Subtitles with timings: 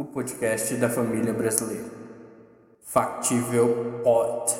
[0.00, 1.90] o podcast da família brasileira.
[2.84, 4.54] Factível Pod.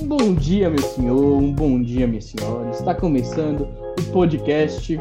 [0.00, 2.70] Um bom dia, meu senhor, um bom dia, minha senhora.
[2.70, 3.68] Está começando
[4.00, 4.98] o podcast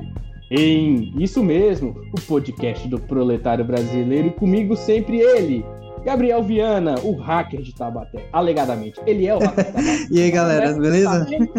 [0.51, 5.65] em isso mesmo, o podcast do proletário brasileiro e comigo sempre ele,
[6.05, 8.99] Gabriel Viana, o hacker de Tabaté, alegadamente.
[9.05, 10.07] Ele é o hacker de Tabaté.
[10.11, 11.19] e aí, galera, beleza?
[11.19, 11.49] Sabemos,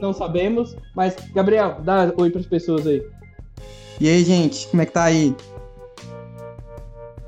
[0.00, 3.02] não sabemos, mas Gabriel, dá oi para as pessoas aí.
[4.00, 5.34] E aí, gente, como é que tá aí?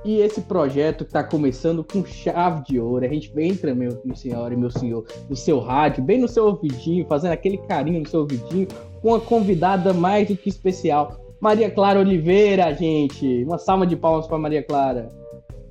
[0.05, 3.05] E esse projeto está começando com chave de ouro.
[3.05, 6.47] A gente entra, meu, meu senhor e meu senhor, no seu rádio, bem no seu
[6.47, 8.69] ouvidinho, fazendo aquele carinho no seu ouvidinho,
[9.03, 11.21] com uma convidada mais do que especial.
[11.41, 13.43] Maria Clara Oliveira, gente.
[13.45, 15.09] Uma salva de palmas para Maria Clara.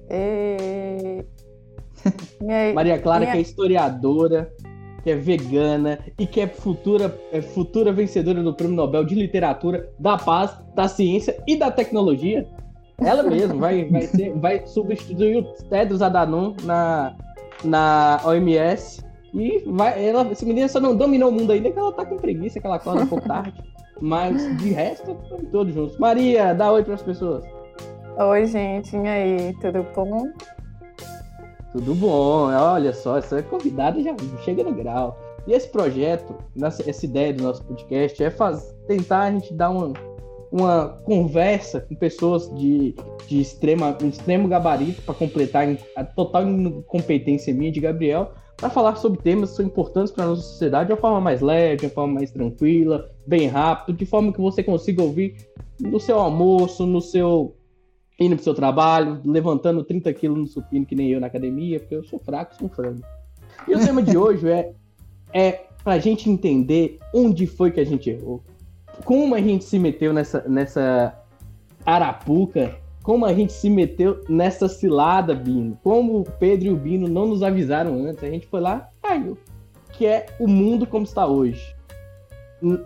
[2.40, 2.74] E...
[2.74, 4.54] Maria Clara, que é historiadora,
[5.04, 9.90] que é vegana e que é futura, é futura vencedora do Prêmio Nobel de Literatura,
[10.00, 12.48] da Paz, da Ciência e da Tecnologia.
[12.98, 17.16] Ela mesma vai, vai, ser, vai substituir o Tedros Adhanom na,
[17.64, 19.04] na OMS.
[19.34, 22.18] E vai, ela, essa menina só não dominou o mundo ainda, que ela tá com
[22.18, 23.54] preguiça, que ela acorda um pouco tarde.
[24.02, 25.98] Mas de resto, estamos todos juntos.
[26.00, 27.46] Maria, dá oi para as pessoas.
[28.18, 30.30] Oi, gente, e aí, tudo bom?
[31.74, 35.20] Tudo bom, olha só, essa convidada já chega no grau.
[35.46, 38.34] E esse projeto, essa ideia do nosso podcast é
[38.88, 39.92] tentar a gente dar uma,
[40.50, 42.96] uma conversa com pessoas de,
[43.28, 48.96] de extrema, um extremo gabarito para completar a total incompetência minha de Gabriel para falar
[48.96, 51.86] sobre temas que são importantes para a nossa sociedade de uma forma mais leve, de
[51.88, 55.36] uma forma mais tranquila, bem rápido, de forma que você consiga ouvir
[55.82, 57.55] no seu almoço, no seu
[58.20, 61.96] indo pro seu trabalho, levantando 30 quilos no supino, que nem eu na academia, porque
[61.96, 63.02] eu sou fraco, sou um frango.
[63.68, 64.74] E o tema de hoje é,
[65.34, 68.42] é pra gente entender onde foi que a gente errou.
[69.04, 71.14] Como a gente se meteu nessa, nessa
[71.86, 75.78] arapuca, como a gente se meteu nessa cilada, Bino.
[75.84, 79.38] Como o Pedro e o Bino não nos avisaram antes, a gente foi lá, caiu.
[79.94, 81.75] Que é o mundo como está hoje.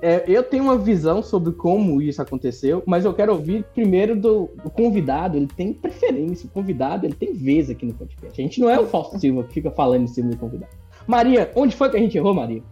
[0.02, 4.50] É, eu tenho uma visão sobre como isso aconteceu, mas eu quero ouvir primeiro do,
[4.64, 5.38] do, convidado.
[5.38, 8.40] Ele tem preferência, o convidado ele tem vez aqui no podcast.
[8.40, 10.72] A gente não é o Fausto Silva que fica falando em cima do convidado.
[11.08, 12.64] Maria, onde foi que a gente errou, Maria?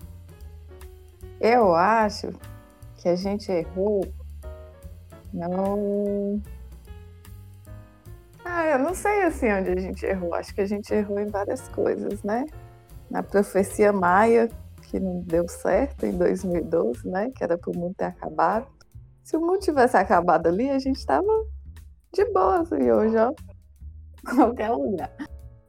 [1.39, 2.31] Eu acho
[2.97, 4.03] que a gente errou.
[5.31, 6.41] Não.
[8.43, 10.33] Ah, eu não sei assim onde a gente errou.
[10.33, 12.45] Acho que a gente errou em várias coisas, né?
[13.09, 14.49] Na profecia maia,
[14.87, 17.29] que não deu certo em 2012, né?
[17.35, 18.67] Que era para o mundo ter acabado.
[19.23, 21.27] Se o mundo tivesse acabado ali, a gente estava
[22.13, 23.33] de boa, assim, hoje, ó.
[24.35, 25.11] Qualquer lugar.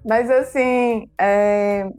[0.04, 1.90] Mas, assim, é...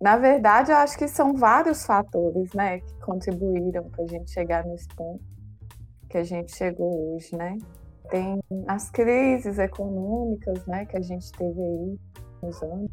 [0.00, 2.80] na verdade, eu acho que são vários fatores, né?
[2.80, 5.24] Que contribuíram para a gente chegar nesse ponto
[6.10, 7.58] que a gente chegou hoje, né?
[8.10, 8.38] Tem
[8.68, 10.84] as crises econômicas, né?
[10.84, 11.98] Que a gente teve aí
[12.42, 12.90] nos anos.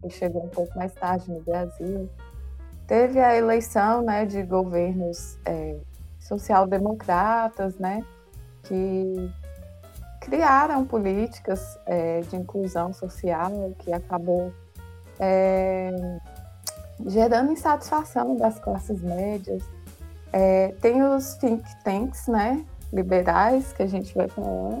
[0.00, 2.08] Que chegou um pouco mais tarde no Brasil
[2.86, 5.76] Teve a eleição né, de governos é,
[6.20, 8.04] social-democratas, né,
[8.62, 9.30] que
[10.20, 14.52] criaram políticas é, de inclusão social que acabou
[15.18, 15.90] é,
[17.06, 19.62] gerando insatisfação das classes médias.
[20.32, 24.80] É, tem os think tanks, né, liberais, que a gente vai falar,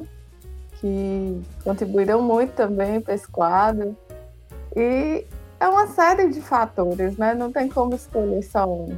[0.80, 3.96] que contribuíram muito também para esse quadro.
[4.74, 5.26] E
[5.58, 7.34] é uma série de fatores, né?
[7.34, 8.96] Não tem como escolher só um.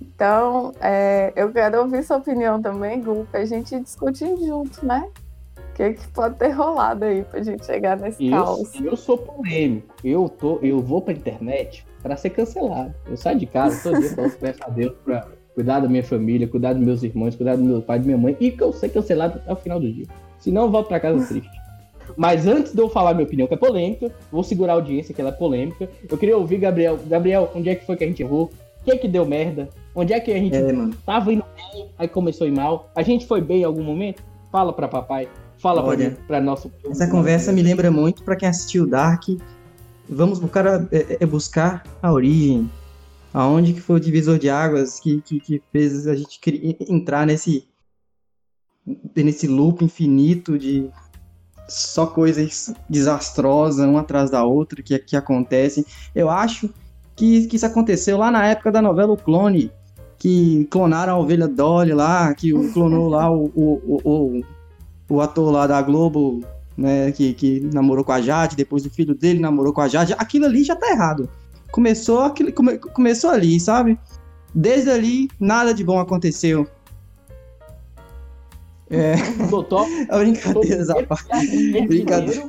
[0.00, 5.08] Então, é, eu quero ouvir sua opinião também, Gu, pra gente discutir junto, né?
[5.56, 8.74] O que, que pode ter rolado aí pra gente chegar nesse eu, caos.
[8.74, 9.94] Eu sou polêmico.
[10.02, 12.92] Eu, tô, eu vou pra internet para ser cancelado.
[13.06, 16.48] Eu saio de casa todo dia, posso peço a Deus pra cuidar da minha família,
[16.48, 18.88] cuidar dos meus irmãos, cuidar do meu pai, da minha mãe, e que eu ser
[18.88, 20.06] cancelado até o final do dia.
[20.38, 21.57] Senão eu volto pra casa triste.
[22.16, 25.20] Mas antes de eu falar minha opinião, que é polêmica, vou segurar a audiência, que
[25.20, 25.88] ela é polêmica.
[26.08, 26.98] Eu queria ouvir, Gabriel.
[27.06, 28.50] Gabriel, onde é que foi que a gente errou?
[28.80, 29.68] O que é que deu merda?
[29.94, 30.72] Onde é que a gente É,
[31.04, 32.90] tava indo bem, aí começou a ir mal?
[32.94, 34.22] A gente foi bem em algum momento?
[34.50, 35.28] Fala pra papai.
[35.58, 36.70] Fala pra, Olha, mim, pra nosso.
[36.88, 39.24] Essa conversa me lembra muito pra quem assistiu Dark.
[40.08, 42.70] Vamos buscar a, é, é buscar a origem.
[43.34, 46.40] Aonde que foi o divisor de águas que, que, que fez a gente
[46.88, 47.66] entrar nesse
[49.14, 50.88] nesse loop infinito de
[51.68, 55.84] só coisas desastrosas, uma atrás da outra, que, que acontecem.
[56.14, 56.70] Eu acho
[57.14, 59.70] que, que isso aconteceu lá na época da novela O Clone,
[60.18, 64.42] que clonaram a ovelha Dolly lá, que clonou lá o, o, o,
[65.08, 66.42] o, ator lá da Globo,
[66.76, 70.14] né, que, que namorou com a Jade, depois o filho dele namorou com a Jade.
[70.16, 71.28] Aquilo ali já tá errado.
[71.70, 73.98] Começou, aquilo, come, começou ali, sabe?
[74.54, 76.66] Desde ali, nada de bom aconteceu.
[78.90, 79.14] É,
[79.50, 79.86] Doutor,
[80.18, 81.86] brincadeiras à parte.
[81.86, 82.48] Brincadeira.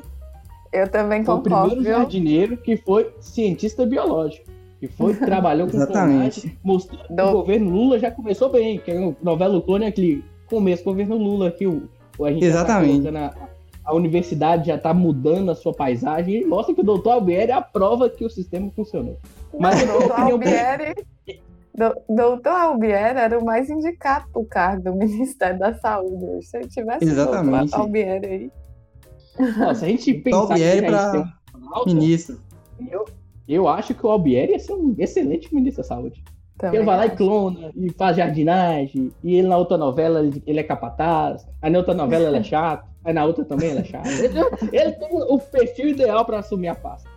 [0.71, 1.97] Eu também foi o concordo, primeiro viu?
[2.03, 4.45] jardineiro que foi cientista biológico.
[4.79, 6.41] Que foi, trabalhou com Exatamente.
[6.41, 8.77] clonagem, mostrando que Do- o governo Lula já começou bem.
[8.79, 12.45] Que o novela Clone é aquele começo do governo Lula, que o, o- a gente
[12.47, 13.01] já tá Exatamente.
[13.01, 13.17] colocando
[13.85, 17.55] a, universidade já está mudando a sua paisagem e mostra que o doutor Albieri é
[17.55, 19.17] a prova que o sistema funcionou.
[19.59, 20.93] Mas uma Doutor Albieri,
[22.09, 26.45] doutor Albieri era o mais indicado pro cargo do Ministério da Saúde.
[26.45, 27.71] Se ele tivesse o Exatamente.
[27.71, 28.51] doutor Albieri aí.
[29.75, 32.39] Se a gente pensar Albieri que a gente um Ministro.
[32.91, 33.05] eu,
[33.47, 36.23] eu acho que o Albieri ia ser um excelente ministro da saúde.
[36.57, 40.59] Também Ele vai lá e clona, e faz jardinagem, e ele na outra novela ele,
[40.59, 43.83] é capataz, aí na outra novela ele é chato, aí na outra também ele é
[43.85, 44.07] chato.
[44.07, 44.39] Ele,
[44.73, 47.09] ele tem o perfil ideal pra assumir a pasta.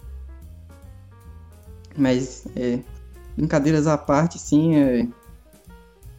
[1.97, 2.79] Mas, é,
[3.37, 5.07] brincadeiras à parte, sim, é,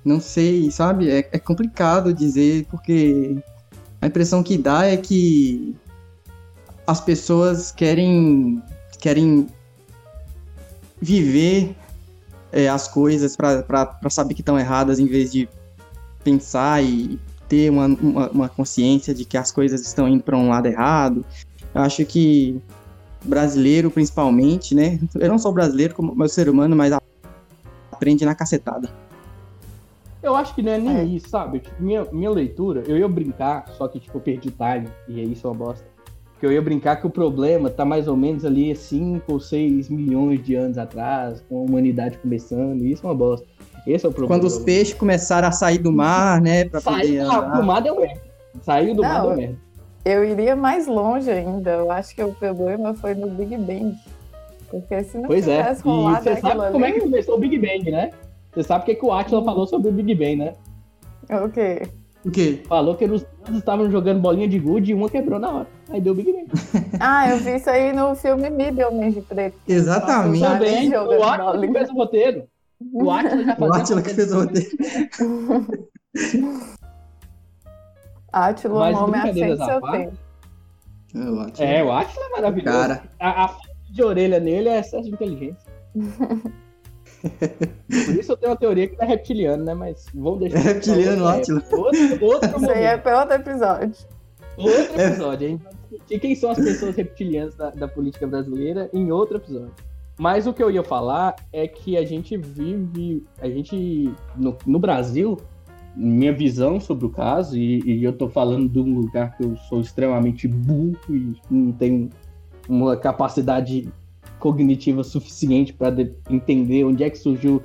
[0.04, 1.10] não sei, sabe?
[1.10, 3.38] É, é complicado dizer, porque
[4.02, 5.76] a impressão que dá é que
[6.86, 8.62] as pessoas querem,
[9.00, 9.48] querem
[11.02, 11.76] viver
[12.52, 15.48] é, as coisas para saber que estão erradas, em vez de
[16.24, 20.50] pensar e ter uma, uma, uma consciência de que as coisas estão indo para um
[20.50, 21.26] lado errado.
[21.74, 22.62] Eu acho que
[23.24, 25.00] brasileiro, principalmente, né?
[25.16, 26.94] Eu não sou brasileiro como meu ser humano, mas
[28.04, 28.90] aprende na cacetada.
[30.22, 31.04] Eu acho que não é nem É.
[31.04, 31.60] isso, sabe?
[31.60, 35.32] Tipo, minha, minha leitura, eu ia brincar, só que tipo, eu perdi time, e aí
[35.32, 35.86] isso é uma bosta.
[36.40, 39.90] Que eu ia brincar que o problema tá mais ou menos ali 5 ou 6
[39.90, 43.46] milhões de anos atrás, com a humanidade começando, e isso é uma bosta.
[43.88, 44.42] Esse é o problema.
[44.42, 46.66] Quando os peixes começaram a sair do mar, né?
[46.66, 48.22] Pra poder Saiu do mar deu merda.
[48.62, 49.58] Saiu do mar Não, deu merda.
[50.06, 51.72] Eu iria mais longe ainda.
[51.72, 53.94] Eu acho que o problema foi no Big Bang.
[54.74, 55.58] Porque se não Pois é.
[55.62, 56.96] tivesse E rolado você aquilo sabe como é ali...
[56.98, 58.10] que começou o Big Bang, né?
[58.52, 60.54] Você sabe o que, que o Atila falou sobre o Big Bang, né?
[61.46, 61.84] O quê?
[62.26, 62.64] O quê?
[62.68, 65.68] Falou que os dois estavam jogando bolinha de gude e uma quebrou na hora.
[65.92, 66.48] Aí deu Big Bang.
[67.00, 69.58] Ah, eu vi isso aí no filme Mib, Homem de Preto.
[69.68, 70.42] Exatamente.
[70.42, 72.44] Nossa, Também, o Atila que fez o roteiro.
[72.94, 74.72] O Atila já O fazia Átila que fez o roteiro.
[79.12, 80.18] Brincadeiras frente do à seu parte, tempo.
[81.16, 81.64] É, o.
[81.64, 82.78] É, o Atila é maravilhoso.
[82.78, 83.04] Cara.
[83.20, 83.56] A, a
[83.94, 85.72] de orelha nele é excesso de inteligência.
[87.22, 89.74] Por isso eu tenho uma teoria que não é reptiliano, né?
[89.74, 90.58] Mas vamos deixar.
[90.58, 91.64] É reptiliano, Átila.
[91.72, 94.06] Outro, outro, Isso aí é para outro episódio.
[94.58, 95.48] outro episódio.
[95.48, 99.38] A gente vai discutir quem são as pessoas reptilianas da, da política brasileira em outro
[99.38, 99.74] episódio.
[100.18, 103.24] Mas o que eu ia falar é que a gente vive.
[103.40, 104.12] A gente.
[104.36, 105.38] No, no Brasil,
[105.96, 109.56] minha visão sobre o caso, e, e eu tô falando de um lugar que eu
[109.70, 112.10] sou extremamente burro e não tenho
[112.68, 113.92] uma capacidade
[114.40, 115.96] cognitiva suficiente para
[116.30, 117.62] entender onde é que surgiu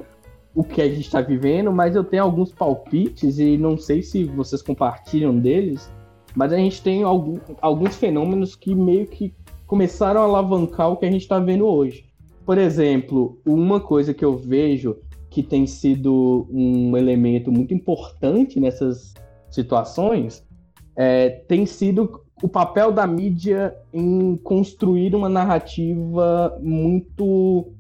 [0.55, 4.25] o que a gente está vivendo, mas eu tenho alguns palpites e não sei se
[4.25, 5.91] vocês compartilham deles,
[6.35, 9.35] mas a gente tem algum, alguns fenômenos que meio que
[9.67, 12.07] começaram a alavancar o que a gente está vendo hoje.
[12.45, 14.97] Por exemplo, uma coisa que eu vejo
[15.31, 19.15] que tem sido um elemento muito importante nessas
[19.51, 20.47] situações
[20.97, 27.73] é, tem sido o papel da mídia em construir uma narrativa muito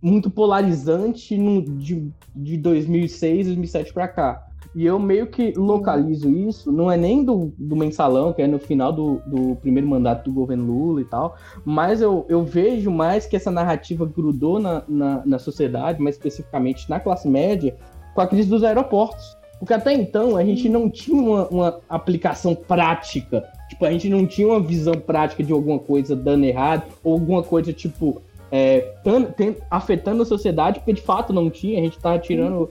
[0.00, 4.46] muito polarizante no, de, de 2006, 2007 para cá.
[4.74, 8.58] E eu meio que localizo isso, não é nem do, do mensalão, que é no
[8.58, 13.26] final do, do primeiro mandato do governo Lula e tal, mas eu, eu vejo mais
[13.26, 17.74] que essa narrativa grudou na, na, na sociedade, mais especificamente na classe média,
[18.14, 19.36] com a crise dos aeroportos.
[19.58, 23.44] Porque até então a gente não tinha uma, uma aplicação prática.
[23.68, 27.42] Tipo, a gente não tinha uma visão prática de alguma coisa dando errado, ou alguma
[27.42, 28.94] coisa, tipo, é,
[29.70, 31.80] afetando a sociedade, porque de fato não tinha.
[31.80, 32.70] A gente tava tirando.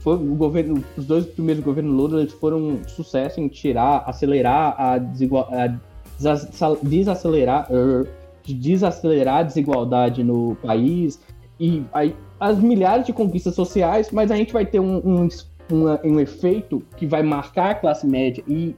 [0.00, 4.74] Foi o governo, os dois primeiros governos Lula eles foram um sucesso em tirar, acelerar
[4.78, 5.74] a, desigual, a
[6.18, 8.06] desa- desacelerar, er,
[8.42, 11.18] de desacelerar a desigualdade no país
[11.58, 15.28] e aí, as milhares de conquistas sociais, mas a gente vai ter um, um,
[15.70, 18.74] uma- um efeito que vai marcar a classe média e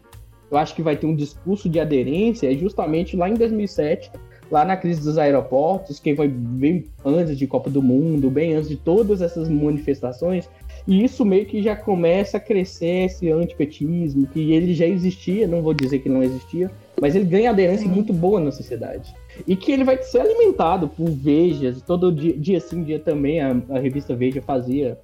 [0.50, 4.10] eu acho que vai ter um discurso de aderência é justamente lá em 2007,
[4.50, 8.68] lá na crise dos aeroportos, que foi bem antes de Copa do Mundo, bem antes
[8.68, 10.48] de todas essas manifestações,
[10.86, 15.60] e isso meio que já começa a crescer esse antipetismo, que ele já existia, não
[15.60, 19.12] vou dizer que não existia, mas ele ganha aderência muito boa na sociedade.
[19.46, 23.56] E que ele vai ser alimentado por Vejas, todo dia, dia sim, dia também, a,
[23.70, 24.96] a revista Veja fazia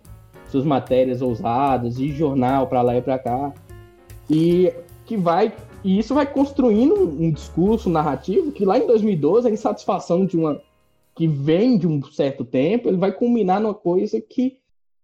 [0.48, 3.52] suas matérias ousadas, e jornal para lá e para cá.
[4.30, 4.72] E
[5.12, 5.52] que vai
[5.84, 10.38] e isso vai construindo um, um discurso narrativo que lá em 2012 a insatisfação de
[10.38, 10.58] uma
[11.14, 14.56] que vem de um certo tempo, ele vai culminar numa coisa que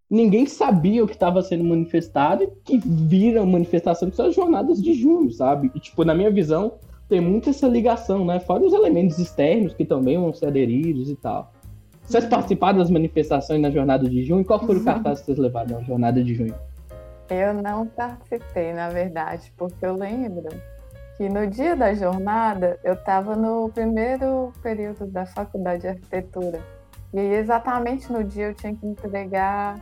[0.09, 4.83] ninguém sabia o que estava sendo manifestado e que viram manifestação que são as jornadas
[4.83, 5.71] de junho, sabe?
[5.75, 6.73] E, tipo, na minha visão,
[7.11, 8.41] tem muito essa ligação, né?
[8.41, 11.53] Fora os elementos externos que também vão ser aderidos e tal.
[12.03, 14.47] Vocês participaram das manifestações na jornada de junho?
[14.47, 16.55] Qual foi o cartaz que vocês levaram na jornada de junho?
[17.31, 20.49] Eu não participei, na verdade, porque eu lembro
[21.17, 26.61] que no dia da jornada eu estava no primeiro período da faculdade de arquitetura.
[27.13, 29.79] E aí, exatamente no dia, eu tinha que entregar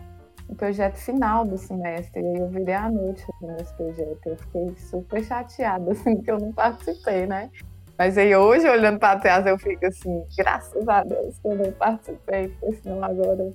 [0.49, 2.23] o projeto final do semestre.
[2.23, 4.27] E aí eu virei à noite fazendo esse projeto.
[4.27, 7.51] Eu fiquei super chateada, assim, que eu não participei, né?
[7.99, 11.73] Mas aí hoje, olhando para trás, eu fico assim, graças a Deus que eu não
[11.73, 13.53] participei, porque senão agora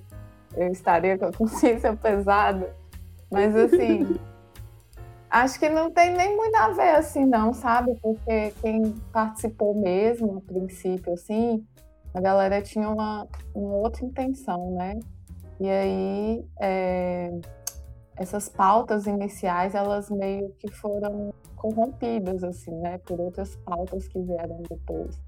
[0.56, 2.74] eu estaria com a consciência pesada.
[3.32, 4.16] Mas assim,
[5.30, 7.98] acho que não tem nem muito a ver assim, não, sabe?
[8.02, 11.66] Porque quem participou mesmo, a princípio, assim,
[12.12, 15.00] a galera tinha uma, uma outra intenção, né?
[15.58, 17.32] E aí, é,
[18.16, 24.62] essas pautas iniciais, elas meio que foram corrompidas, assim, né, por outras pautas que vieram
[24.68, 25.18] depois.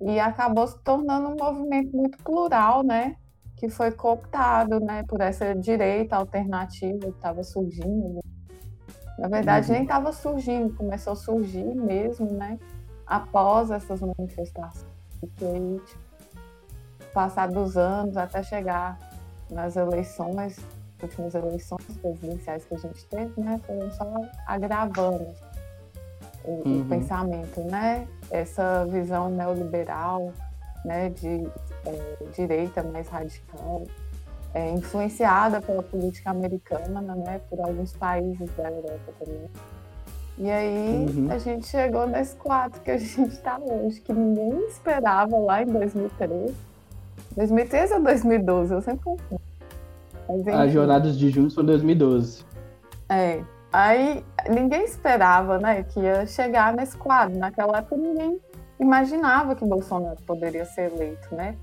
[0.00, 3.16] E acabou se tornando um movimento muito plural, né,
[3.62, 8.18] que foi cooptado, né, por essa direita alternativa que estava surgindo.
[9.16, 9.74] Na verdade, uhum.
[9.74, 12.58] nem estava surgindo, começou a surgir mesmo, né,
[13.06, 14.84] após essas manifestações.
[15.22, 16.02] E aí, tipo,
[17.14, 18.98] passar dos anos até chegar
[19.48, 20.58] nas eleições,
[21.00, 24.12] últimas eleições presidenciais que a gente teve, né, foram só
[24.44, 25.28] agravando
[26.44, 26.80] o, uhum.
[26.80, 28.08] o pensamento, né?
[28.28, 30.32] Essa visão neoliberal,
[30.84, 31.48] né, de
[31.86, 33.82] é, direita mais radical,
[34.54, 39.48] é, influenciada pela política americana, né, por alguns países da Europa também.
[40.38, 41.30] E aí uhum.
[41.30, 45.66] a gente chegou nesse quadro que a gente está hoje, que ninguém esperava lá em
[45.66, 46.54] 2013.
[47.36, 48.74] 2013 ou 2012?
[48.74, 49.40] Eu sempre confundo.
[50.52, 52.44] As jornadas de junho são 2012.
[53.08, 53.42] É.
[53.72, 57.38] Aí ninguém esperava, né, que ia chegar nesse quadro.
[57.38, 58.38] Naquela época ninguém
[58.78, 61.56] imaginava que Bolsonaro poderia ser eleito, né?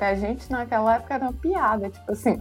[0.00, 2.40] Porque a gente naquela época era uma piada, tipo assim,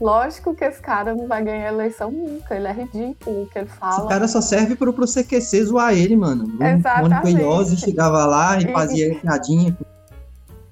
[0.00, 3.66] lógico que esse cara não vai ganhar eleição nunca, ele é ridículo o que ele
[3.66, 3.98] fala.
[3.98, 6.44] Esse cara só serve pro, pro CQC zoar ele, mano.
[6.64, 7.80] Exatamente.
[7.80, 9.76] Chegava lá e fazia piadinha.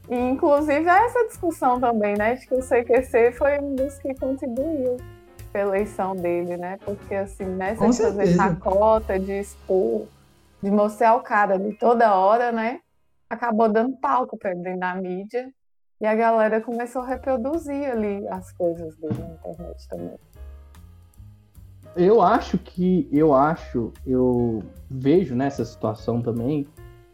[0.09, 4.15] E, inclusive, é essa discussão também, né, de que o CQC foi um dos que
[4.15, 4.97] contribuiu
[5.51, 6.79] para a eleição dele, né?
[6.85, 10.07] Porque, assim, nessa Com de fazer chacota, de expor,
[10.63, 12.79] de mostrar o cara ali toda hora, né?
[13.31, 15.53] Acabou dando palco para ele da mídia.
[16.01, 20.17] E a galera começou a reproduzir ali as coisas dele na internet também.
[21.97, 26.69] Eu acho que, eu acho, eu vejo nessa situação também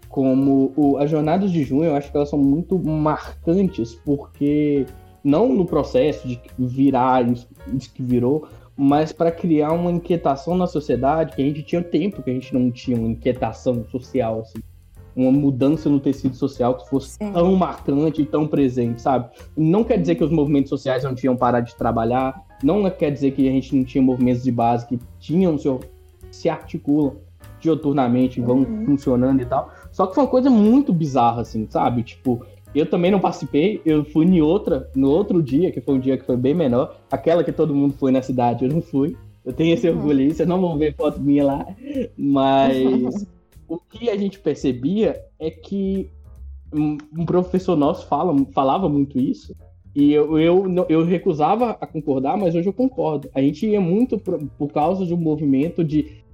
[0.09, 4.87] como o, as jornadas de junho, eu acho que elas são muito marcantes, porque
[5.25, 10.66] não no processo de virar isso, isso que virou, mas para criar uma inquietação na
[10.66, 14.61] sociedade, que a gente tinha tempo que a gente não tinha uma inquietação social, assim,
[15.16, 17.33] uma mudança no tecido social que fosse Sim.
[17.33, 19.30] tão marcante e tão presente, sabe?
[19.56, 23.33] Não quer dizer que os movimentos sociais não tinham parado de trabalhar, não quer dizer
[23.33, 25.68] que a gente não tinha movimentos de base que tinham se,
[26.30, 27.16] se articulam
[27.61, 28.87] dioturnamente, vão uhum.
[28.87, 29.71] funcionando e tal.
[29.90, 32.02] Só que foi uma coisa muito bizarra, assim, sabe?
[32.02, 32.44] Tipo,
[32.75, 36.18] eu também não participei, eu fui em outra, no outro dia, que foi um dia
[36.18, 39.16] que foi bem menor, aquela que todo mundo foi na cidade, eu não fui.
[39.44, 39.97] Eu tenho esse uhum.
[39.97, 41.66] orgulho, vocês não vão ver foto minha lá,
[42.16, 43.26] mas
[43.68, 46.11] o que a gente percebia é que
[46.73, 49.54] um professor nosso fala, falava muito isso,
[49.94, 53.30] e eu, eu, eu recusava a concordar, mas hoje eu concordo.
[53.33, 56.25] A gente ia muito por, por causa de um movimento de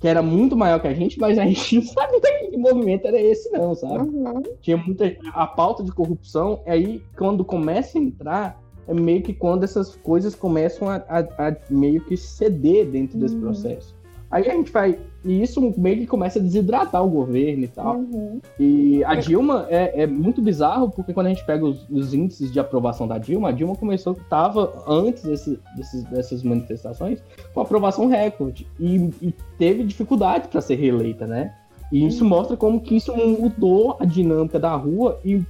[0.00, 2.20] que era muito maior que a gente, mas a gente não sabia
[2.50, 4.08] que movimento era esse, não, sabe?
[4.08, 4.42] Uhum.
[4.60, 5.14] Tinha muita.
[5.32, 10.34] A pauta de corrupção, aí quando começa a entrar, é meio que quando essas coisas
[10.34, 13.42] começam a, a, a meio que ceder dentro desse uhum.
[13.42, 13.94] processo.
[14.32, 14.98] Aí a gente vai.
[15.22, 17.98] E isso meio que começa a desidratar o governo e tal.
[17.98, 18.40] Uhum.
[18.58, 22.50] E a Dilma é, é, muito bizarro, porque quando a gente pega os, os, índices
[22.50, 27.22] de aprovação da Dilma, a Dilma começou, estava antes desse, desses, dessas manifestações,
[27.52, 28.66] com aprovação recorde.
[28.80, 31.54] E, e teve dificuldade para ser reeleita, né?
[31.92, 32.30] E isso uhum.
[32.30, 35.42] mostra como que isso mudou a dinâmica da rua e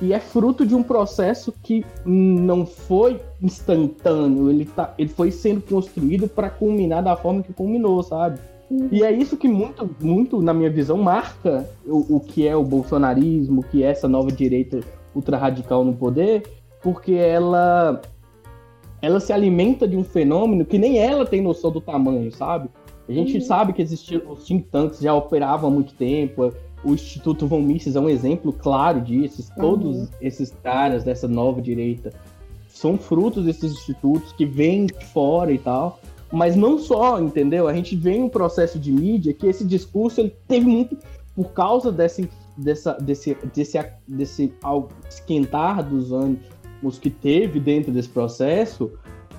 [0.00, 5.60] e é fruto de um processo que não foi instantâneo, ele, tá, ele foi sendo
[5.60, 8.38] construído para culminar da forma que culminou, sabe?
[8.92, 12.62] E é isso que muito, muito, na minha visão, marca o, o que é o
[12.62, 14.80] bolsonarismo, o que é essa nova direita
[15.14, 16.44] ultra-radical no poder,
[16.80, 18.00] porque ela,
[19.02, 22.70] ela se alimenta de um fenômeno que nem ela tem noção do tamanho, sabe?
[23.08, 23.40] A gente uhum.
[23.40, 26.52] sabe que existiam, os think tanks já operavam há muito tempo,
[26.84, 29.50] o Instituto Von Mises é um exemplo claro disso.
[29.56, 30.08] Todos uhum.
[30.20, 32.12] esses caras dessa nova direita
[32.68, 36.00] são frutos desses institutos que vêm de fora e tal.
[36.32, 37.66] Mas não só, entendeu?
[37.66, 40.96] A gente vê um processo de mídia que esse discurso ele teve muito
[41.34, 44.52] por causa dessa, dessa, desse, desse, desse
[45.08, 48.92] esquentar dos ânimos que teve dentro desse processo.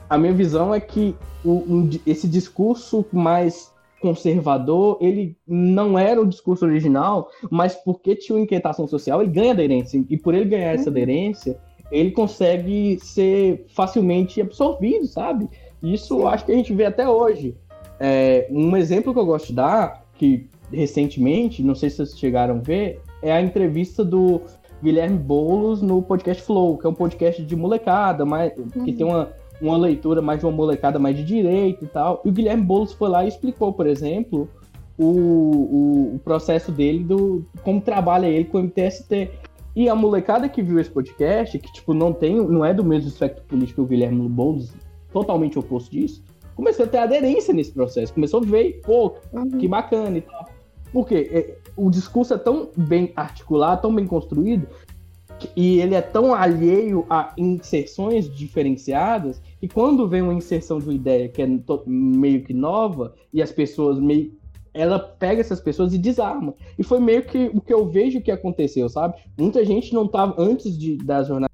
[0.10, 3.71] A minha visão é que o, um, esse discurso mais
[4.02, 9.52] conservador, ele não era o discurso original, mas porque tinha uma inquietação social, ele ganha
[9.52, 10.04] aderência.
[10.10, 10.92] E por ele ganhar essa uhum.
[10.92, 11.58] aderência,
[11.92, 15.48] ele consegue ser facilmente absorvido, sabe?
[15.84, 17.56] Isso acho que a gente vê até hoje.
[18.00, 22.56] É, um exemplo que eu gosto de dar, que recentemente, não sei se vocês chegaram
[22.56, 24.42] a ver, é a entrevista do
[24.82, 28.84] Guilherme Boulos no podcast Flow, que é um podcast de molecada, mas, uhum.
[28.84, 29.32] que tem uma,
[29.62, 32.22] uma leitura mais de uma molecada mais de direita e tal.
[32.26, 34.50] E o Guilherme Boulos foi lá e explicou, por exemplo,
[34.98, 39.30] o, o, o processo dele, do como trabalha ele com o MTST.
[39.76, 43.08] E a molecada que viu esse podcast, que tipo não tem, não é do mesmo
[43.08, 44.74] espectro político que o Guilherme Boulos,
[45.14, 46.24] totalmente oposto disso,
[46.56, 49.50] começou a ter aderência nesse processo, começou a ver, pô, uhum.
[49.52, 50.46] que bacana e tal.
[50.92, 54.68] Porque é, o discurso é tão bem articulado, tão bem construído,
[55.56, 60.94] e ele é tão alheio a inserções diferenciadas, que quando vem uma inserção de uma
[60.94, 61.48] ideia que é
[61.86, 64.40] meio que nova, e as pessoas meio.
[64.74, 66.54] Ela pega essas pessoas e desarma.
[66.80, 69.16] E foi meio que o que eu vejo que aconteceu, sabe?
[69.38, 71.50] Muita gente não estava, antes de, das jornadas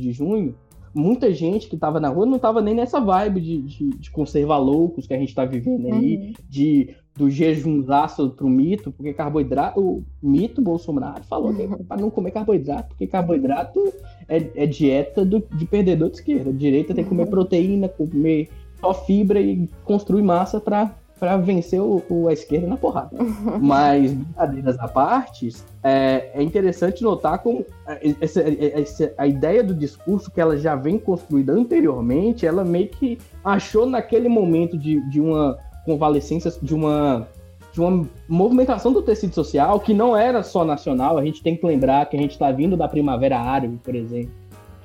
[0.00, 0.56] de junho,
[0.94, 4.58] muita gente que estava na rua não estava nem nessa vibe de, de, de, conservar
[4.58, 6.32] loucos que a gente está vivendo aí, uhum.
[6.48, 12.10] de do jejumzaço pro mito, porque carboidrato, o mito Bolsonaro falou que é para não
[12.10, 13.80] comer carboidrato, porque carboidrato
[14.28, 16.50] é, é dieta do, de perdedor de esquerda.
[16.50, 17.30] A direita tem que comer uhum.
[17.30, 18.48] proteína, comer
[18.80, 23.16] só fibra e construir massa para para vencer o, o, a esquerda na porrada.
[23.62, 25.50] Mas, brincadeiras à parte,
[25.80, 30.58] é, é interessante notar como é, essa, é, essa, a ideia do discurso que ela
[30.58, 36.74] já vem construída anteriormente, ela meio que achou naquele momento de, de uma convalescência, de
[36.74, 37.28] uma
[37.72, 41.16] de uma movimentação do tecido social que não era só nacional.
[41.16, 44.42] A gente tem que lembrar que a gente está vindo da Primavera Árabe, por exemplo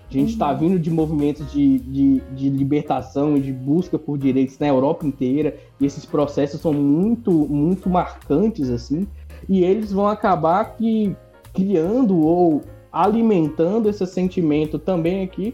[0.09, 0.57] a gente está uhum.
[0.57, 5.57] vindo de movimentos de, de, de, libertação e de busca por direitos na Europa inteira,
[5.79, 9.05] e esses processos são muito, muito marcantes, assim,
[9.49, 11.13] e eles vão acabar que,
[11.53, 15.53] criando ou alimentando esse sentimento também aqui,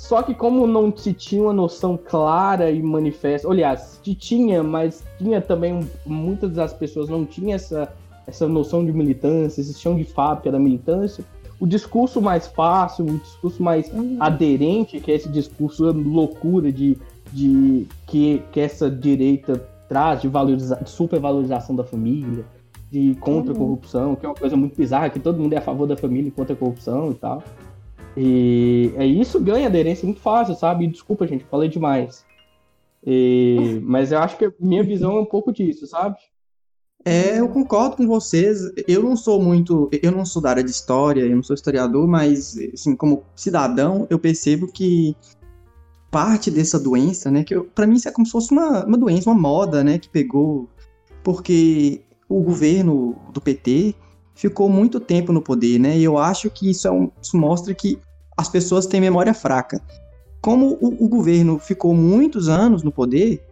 [0.00, 5.04] só que como não se tinha uma noção clara e manifesta, aliás, se tinha, mas
[5.18, 7.92] tinha também, muitas das pessoas não tinham essa,
[8.26, 11.22] essa noção de militância, esse chão de fábrica da militância,
[11.60, 14.16] o discurso mais fácil, o discurso mais uhum.
[14.18, 16.96] aderente, que é esse discurso loucura de,
[17.30, 22.46] de que, que essa direita traz de, valoriza, de supervalorização da família,
[22.90, 23.60] de contra a uhum.
[23.60, 26.28] corrupção, que é uma coisa muito bizarra, que todo mundo é a favor da família
[26.28, 27.44] e contra a corrupção e tal.
[28.16, 30.86] E é isso ganha aderência muito fácil, sabe?
[30.86, 32.24] Desculpa, gente, falei demais.
[33.06, 36.16] E, mas eu acho que minha visão é um pouco disso, sabe?
[37.04, 38.60] É, eu concordo com vocês.
[38.86, 42.06] Eu não sou muito, eu não sou da área de história, eu não sou historiador,
[42.06, 45.16] mas assim, como cidadão, eu percebo que
[46.10, 49.30] parte dessa doença, né, que para mim isso é como se fosse uma, uma doença,
[49.30, 50.68] uma moda, né, que pegou
[51.22, 53.94] porque o governo do PT
[54.34, 55.98] ficou muito tempo no poder, né?
[55.98, 57.98] E eu acho que isso, é um, isso mostra que
[58.36, 59.80] as pessoas têm memória fraca.
[60.40, 63.44] Como o, o governo ficou muitos anos no poder,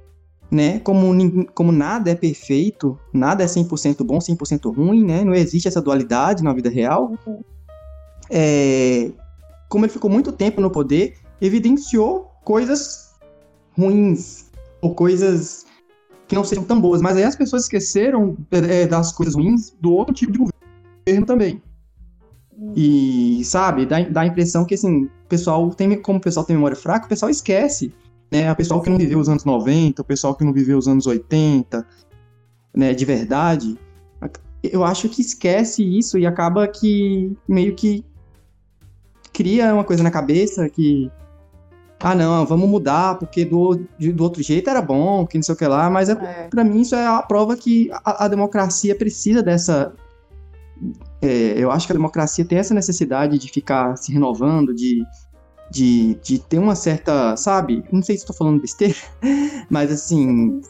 [0.50, 0.78] né?
[0.80, 5.24] Como, como nada é perfeito, nada é 100% bom, 100% ruim, né?
[5.24, 7.12] Não existe essa dualidade na vida real.
[8.30, 9.10] É,
[9.68, 13.14] como ele ficou muito tempo no poder, evidenciou coisas
[13.76, 14.46] ruins
[14.80, 15.66] ou coisas
[16.26, 17.02] que não sejam tão boas.
[17.02, 20.57] Mas aí as pessoas esqueceram é, das coisas ruins do outro tipo de governo
[21.24, 21.62] também.
[22.74, 26.56] E, sabe, dá, dá a impressão que, assim, o pessoal tem, como o pessoal tem
[26.56, 27.92] memória fraca, o pessoal esquece
[28.30, 28.50] né?
[28.52, 31.06] O pessoal que não viveu os anos 90, o pessoal que não viveu os anos
[31.06, 31.86] 80,
[32.74, 33.78] né, de verdade,
[34.62, 38.04] eu acho que esquece isso e acaba que meio que
[39.32, 41.10] cria uma coisa na cabeça que
[42.00, 45.58] ah não, vamos mudar porque do, do outro jeito era bom, que não sei o
[45.58, 46.48] que lá, mas é, é.
[46.48, 49.92] para mim isso é a prova que a, a democracia precisa dessa
[51.20, 55.04] é, eu acho que a democracia tem essa necessidade de ficar se renovando, de
[55.70, 57.84] de, de ter uma certa, sabe?
[57.92, 58.96] Não sei se estou falando besteira,
[59.68, 60.60] mas assim,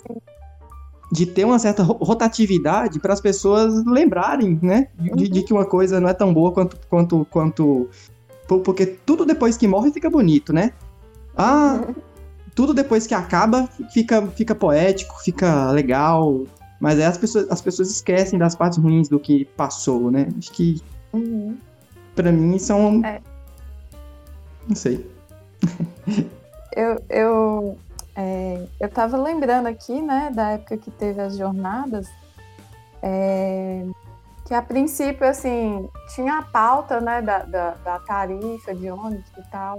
[1.13, 4.89] de ter uma certa rotatividade para as pessoas lembrarem, né?
[4.99, 7.89] De, de, que uma coisa não é tão boa quanto, quanto, quanto.
[8.65, 10.73] Porque tudo depois que morre fica bonito, né?
[11.37, 11.87] Ah,
[12.55, 16.45] tudo depois que acaba fica, fica poético, fica legal.
[16.81, 20.29] Mas aí as pessoas, as pessoas esquecem das partes ruins do que passou, né?
[20.39, 20.81] Acho que.
[21.13, 21.57] Uhum.
[22.15, 23.05] Pra mim são.
[23.05, 23.21] É
[24.69, 25.11] não sei.
[26.77, 27.79] eu, eu,
[28.15, 32.07] é, eu tava lembrando aqui, né, da época que teve as jornadas,
[33.03, 33.85] é,
[34.45, 39.51] que a princípio, assim, tinha a pauta, né, da, da, da tarifa de ônibus e
[39.51, 39.79] tal,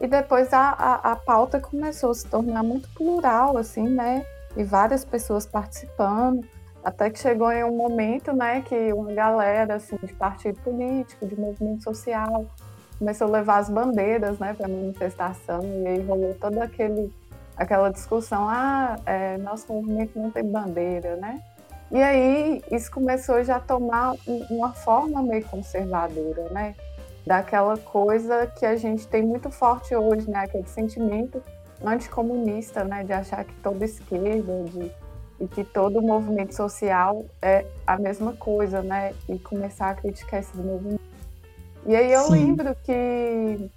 [0.00, 4.64] e depois a, a, a, pauta começou a se tornar muito plural, assim, né, e
[4.64, 6.44] várias pessoas participando,
[6.84, 11.38] até que chegou em um momento, né, que uma galera, assim, de partido político, de
[11.38, 12.44] movimento social,
[12.98, 17.12] começou a levar as bandeiras, né, para manifestação, e aí rolou toda aquele,
[17.56, 21.42] aquela discussão, ah, é, nosso movimento não tem bandeira, né,
[21.90, 24.14] e aí isso começou já a tomar
[24.50, 26.74] uma forma meio conservadora, né,
[27.26, 31.42] daquela coisa que a gente tem muito forte hoje, né, aquele sentimento
[31.92, 34.90] anticomunista, né, de achar que toda esquerda, de
[35.40, 39.14] e que todo movimento social é a mesma coisa, né?
[39.28, 41.04] E começar a criticar esses movimentos.
[41.86, 42.32] E aí eu Sim.
[42.32, 43.70] lembro que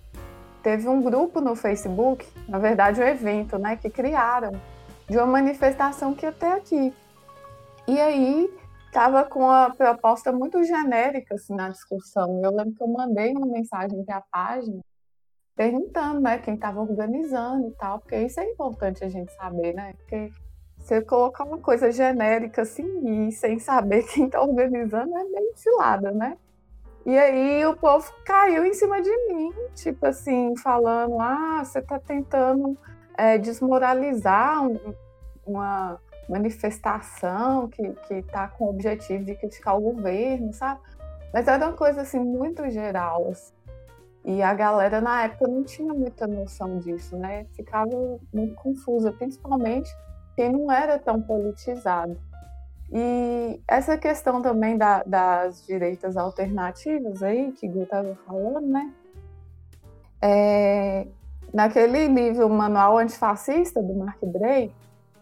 [0.64, 4.52] teve um grupo no Facebook, na verdade um evento, né, que criaram
[5.10, 6.94] de uma manifestação que até aqui.
[7.88, 8.50] E aí
[8.92, 12.42] tava com a proposta muito genérica assim, na discussão.
[12.44, 14.80] Eu lembro que eu mandei uma mensagem para a página
[15.58, 19.94] perguntando, né, quem estava organizando e tal, porque isso é importante a gente saber, né?
[19.98, 20.32] Porque
[20.78, 26.12] você colocar uma coisa genérica assim e sem saber quem está organizando é meio cilada,
[26.12, 26.38] né?
[27.06, 31.98] E aí o povo caiu em cima de mim, tipo assim, falando: ah, você está
[32.00, 32.78] tentando
[33.18, 34.94] é, desmoralizar um,
[35.46, 40.82] uma manifestação que está com o objetivo de criticar o governo, sabe?
[41.34, 43.30] Mas era uma coisa assim muito geral.
[43.32, 43.57] Assim.
[44.28, 47.46] E a galera na época não tinha muita noção disso, né?
[47.54, 49.90] Ficava muito confusa, principalmente
[50.36, 52.20] que não era tão politizado.
[52.92, 58.94] E essa questão também da, das direitas alternativas aí, que Gu estava falando, né?
[60.22, 61.08] É,
[61.54, 64.74] naquele livro Manual Antifascista, do Mark Bray,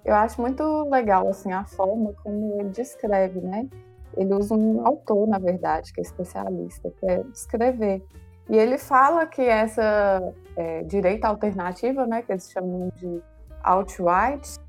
[0.03, 3.67] eu acho muito legal assim, a forma como ele descreve, né?
[4.17, 8.03] Ele usa um autor, na verdade, que é especialista, para descrever.
[8.49, 13.21] E ele fala que essa é, direita alternativa, né, que eles chamam de
[13.63, 14.59] alt-right,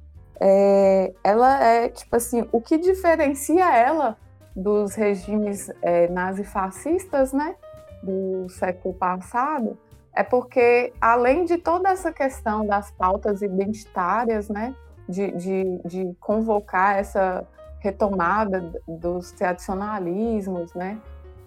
[0.40, 4.16] é, ela é, tipo assim, o que diferencia ela
[4.54, 7.54] dos regimes é, nazifascistas, né,
[8.02, 9.78] do século passado,
[10.14, 14.74] é porque, além de toda essa questão das pautas identitárias, né,
[15.06, 17.46] de, de, de convocar essa
[17.80, 20.98] retomada dos tradicionalismos, né,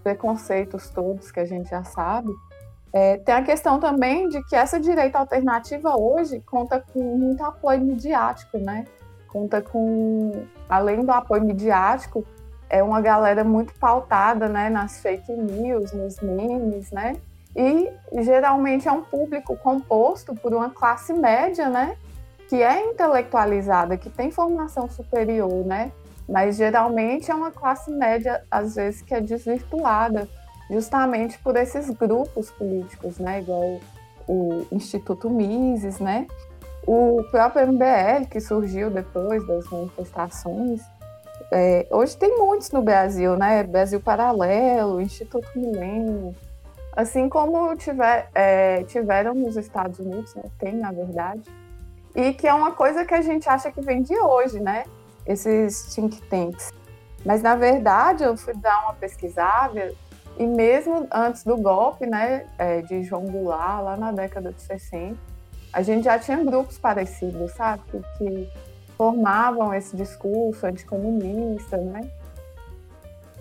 [0.03, 2.31] preconceitos todos que a gente já sabe,
[2.91, 7.81] é, tem a questão também de que essa direita alternativa hoje conta com muito apoio
[7.81, 8.85] midiático, né?
[9.27, 10.31] Conta com,
[10.67, 12.25] além do apoio midiático,
[12.67, 17.15] é uma galera muito pautada, né, nas fake news, nos memes, né?
[17.55, 21.95] E geralmente é um público composto por uma classe média, né?
[22.47, 25.91] Que é intelectualizada, que tem formação superior, né?
[26.29, 30.29] Mas geralmente é uma classe média, às vezes, que é desvirtuada
[30.69, 33.79] justamente por esses grupos políticos, né, igual
[34.27, 36.27] o Instituto Mises, né,
[36.85, 40.81] o próprio MBL, que surgiu depois das manifestações,
[41.51, 46.35] é, hoje tem muitos no Brasil, né, Brasil Paralelo, Instituto Milênio,
[46.95, 51.41] assim como tiver, é, tiveram nos Estados Unidos, né, tem na verdade,
[52.13, 54.83] e que é uma coisa que a gente acha que vem de hoje, né,
[55.31, 56.71] esses think tanks.
[57.25, 59.93] Mas, na verdade, eu fui dar uma pesquisada
[60.37, 65.15] e mesmo antes do golpe né, é, de João Goulart, lá na década de 60,
[65.71, 67.83] a gente já tinha grupos parecidos, sabe?
[68.17, 68.49] Que,
[68.99, 72.01] formavam esse discurso anticomunista, né?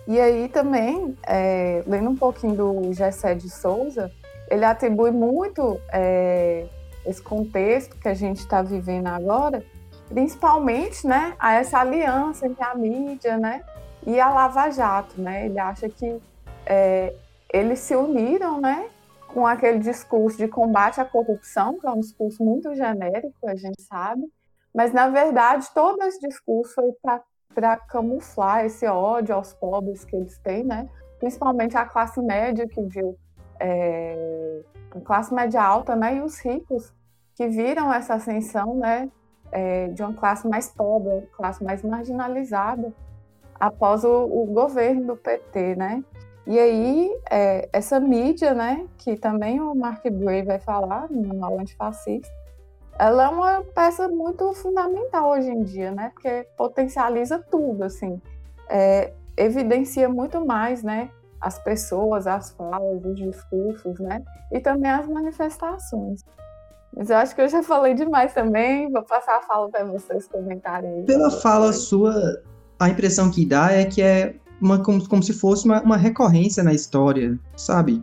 [0.07, 4.09] E aí também, é, lendo um pouquinho do Gessé de Souza,
[4.48, 6.64] ele atribui muito é,
[7.05, 9.64] esse contexto que a gente está vivendo agora,
[10.09, 13.64] principalmente né, a essa aliança entre a mídia né,
[14.07, 15.21] e a Lava Jato.
[15.21, 15.47] Né?
[15.47, 16.21] Ele acha que
[16.66, 17.14] é,
[17.53, 18.88] eles se uniram, né,
[19.29, 23.81] com aquele discurso de combate à corrupção, que é um discurso muito genérico, a gente
[23.83, 24.23] sabe,
[24.75, 26.92] mas na verdade todo esse discurso foi
[27.55, 32.81] para camuflar esse ódio aos pobres que eles têm, né, principalmente a classe média que
[32.83, 33.16] viu
[33.61, 36.92] é, a classe média alta, né, e os ricos
[37.35, 39.11] que viram essa ascensão, né,
[39.52, 42.92] é, de uma classe mais pobre, classe mais marginalizada
[43.58, 46.04] após o, o governo do PT, né?
[46.46, 51.61] E aí, é, essa mídia, né, que também o Mark Bray vai falar no manual
[51.61, 52.26] antifascista,
[52.98, 58.20] ela é uma peça muito fundamental hoje em dia, né, porque potencializa tudo, assim,
[58.66, 65.06] é, evidencia muito mais, né, as pessoas, as falas, os discursos, né, e também as
[65.06, 66.24] manifestações.
[66.96, 68.90] Mas eu acho que eu já falei demais também.
[68.90, 71.05] Vou passar a fala para vocês comentarem.
[71.05, 72.42] Pela fala sua,
[72.79, 76.62] a impressão que dá é que é uma, como, como se fosse uma, uma recorrência
[76.62, 78.03] na história, sabe?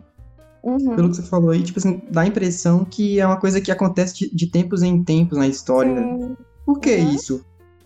[0.62, 0.96] Uhum.
[0.96, 3.70] Pelo que você falou aí, tipo assim, dá a impressão que é uma coisa que
[3.70, 5.92] acontece de, de tempos em tempos na história.
[5.92, 6.34] né?
[6.64, 7.10] Por que Uhum.
[7.14, 7.44] isso?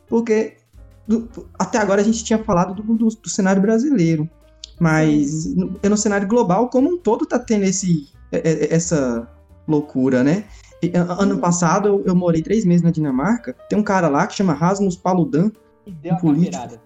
[0.08, 0.56] Porque
[1.06, 4.28] do- até agora a gente tinha falado do, do- do cenário brasileiro,
[4.78, 9.28] mas no, é no cenário global como um todo tá tendo esse, é- é- essa
[9.68, 10.44] loucura, né?
[11.18, 11.40] Ano Uhum.
[11.40, 15.50] passado eu, morei três meses na Dinamarca, tem um cara lá que chama Rasmus Paludan,
[15.86, 16.78] E deu a político.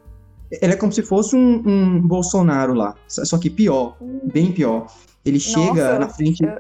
[0.51, 3.97] ele é como se fosse um, um Bolsonaro lá, só que pior,
[4.33, 4.87] bem pior.
[5.25, 6.59] Ele chega Nossa, na frente, eu-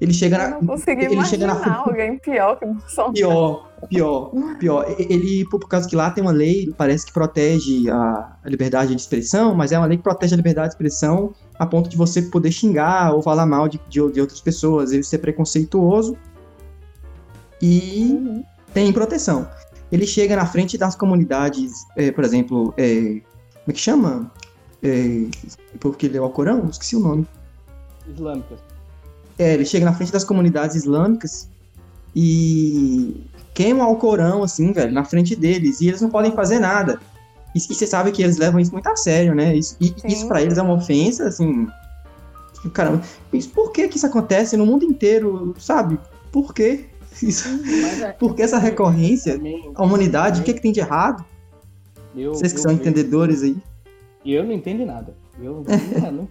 [0.00, 3.12] ele chega Eu na, não consegui ele chega na alguém pior que Bolsonaro.
[3.12, 4.94] Pior, pior, pior.
[4.98, 9.00] Ele, por causa que lá tem uma lei, parece que protege a, a liberdade de
[9.00, 12.22] expressão, mas é uma lei que protege a liberdade de expressão a ponto de você
[12.22, 16.16] poder xingar ou falar mal de, de, de outras pessoas, ele ser preconceituoso
[17.60, 18.44] e Uhum.
[18.72, 19.48] tem proteção.
[19.90, 24.30] Ele chega na frente das comunidades, é, por exemplo, é, como é que chama?
[24.82, 25.26] É,
[25.80, 26.68] porque ele é o Alcorão?
[26.68, 27.26] Esqueci o nome.
[28.08, 28.58] Islâmicas.
[29.38, 31.48] É, ele chega na frente das comunidades islâmicas
[32.14, 36.98] e queima o Alcorão, assim, velho, na frente deles, e eles não podem fazer nada.
[37.54, 39.54] E, e você sabe que eles levam isso muito a sério, né?
[39.54, 40.08] Isso, e, Sim.
[40.08, 41.66] isso pra eles é uma ofensa, assim.
[42.72, 45.98] Caramba, mas por que que isso acontece no mundo inteiro, sabe?
[46.32, 46.86] Por quê?
[47.22, 47.48] Isso,
[48.04, 49.36] é, por que essa recorrência?
[49.36, 51.24] também, A humanidade, o que, que tem de errado?
[52.16, 53.56] eu, Vocês que são vejo- entendedores aí.
[54.24, 55.14] E eu não entendo nada.
[55.40, 55.64] Eu,
[56.12, 56.28] não-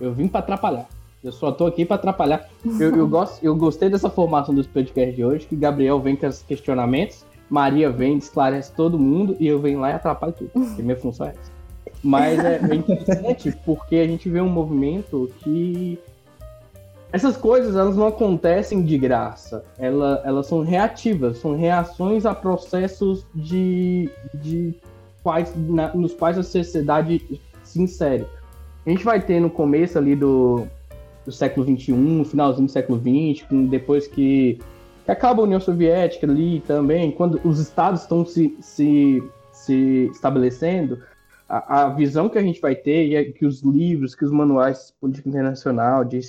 [0.00, 0.86] eu vim pra atrapalhar.
[1.22, 2.48] Eu só tô aqui pra atrapalhar.
[2.78, 6.26] Eu, eu, gosto, eu gostei dessa formação dos podcasts de hoje, que Gabriel vem com
[6.26, 10.50] os questionamentos, Maria vem, esclarece todo mundo, e eu venho lá e atrapalho tudo.
[10.50, 11.58] Porque minha função é essa.
[12.04, 15.98] Mas é, é interessante porque a gente vê um movimento que
[17.12, 19.64] essas coisas elas não acontecem de graça.
[19.78, 24.74] Ela, elas são reativas, são reações a processos de, de
[25.22, 28.26] quais, na- nos quais a sociedade se insere.
[28.86, 30.66] A gente vai ter no começo ali do,
[31.24, 34.58] do século XXI, finalzinho do século XX, depois que,
[35.04, 41.02] que acaba a União Soviética ali também, quando os estados estão se, se, se estabelecendo,
[41.48, 44.88] a, a visão que a gente vai ter, é que os livros, que os manuais
[44.88, 46.20] de política internacional, de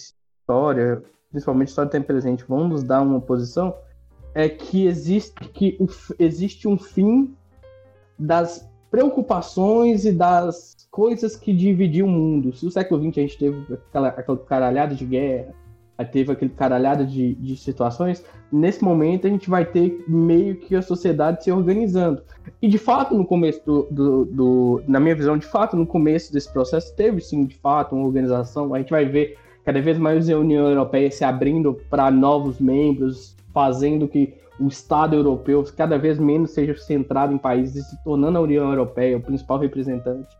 [0.49, 3.75] história, principalmente história tempo presente, vão nos dar uma posição,
[4.33, 5.77] é que existe, que
[6.17, 7.33] existe um fim
[8.17, 12.51] das preocupações e das coisas que dividiam o mundo.
[12.55, 15.53] Se no século XX a gente teve aquela, aquela caralhada de guerra,
[16.11, 20.81] teve aquele caralhada de, de situações, nesse momento a gente vai ter meio que a
[20.81, 22.23] sociedade se organizando.
[22.61, 26.31] E de fato, no começo do, do, do- Na minha visão, de fato, no começo
[26.33, 28.73] desse processo, teve sim, de fato, uma organização.
[28.73, 29.37] A gente vai ver
[29.69, 35.15] cada vez mais a União Europeia se abrindo para novos membros, fazendo que o Estado
[35.15, 39.59] europeu cada vez menos seja centrado em países, se tornando a União Europeia o principal
[39.59, 40.35] representante.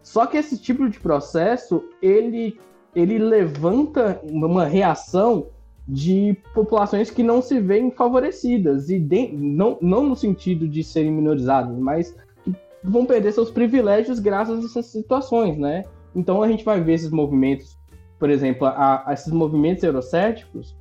[0.00, 2.56] Só que esse tipo de processo, ele,
[2.94, 5.48] ele levanta uma reação
[5.88, 11.10] de populações que não se veem favorecidas, e de- não, não no sentido de serem
[11.10, 12.14] minorizadas, mas
[12.44, 15.82] que vão perder seus privilégios graças a essas situações, né?
[16.14, 17.76] Então a gente vai ver esses movimentos,
[18.18, 20.76] por exemplo, a, a esses movimentos eurocéticos,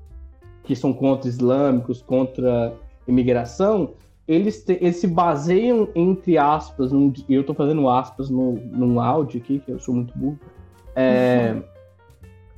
[0.64, 2.74] que são contra islâmicos, contra
[3.08, 3.92] imigração,
[4.28, 9.40] eles, te- eles se baseiam, entre aspas, num, eu tô fazendo aspas no, num áudio
[9.42, 10.38] aqui, que eu sou muito burro,
[10.96, 11.56] é,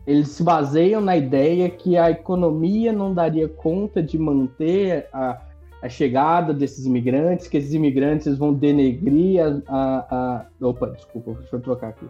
[0.07, 5.39] eles se baseiam na ideia que a economia não daria conta de manter a,
[5.83, 11.55] a chegada desses imigrantes, que esses imigrantes vão denegrir a, a, a- Opa, desculpa, deixa
[11.55, 12.07] eu trocar aqui.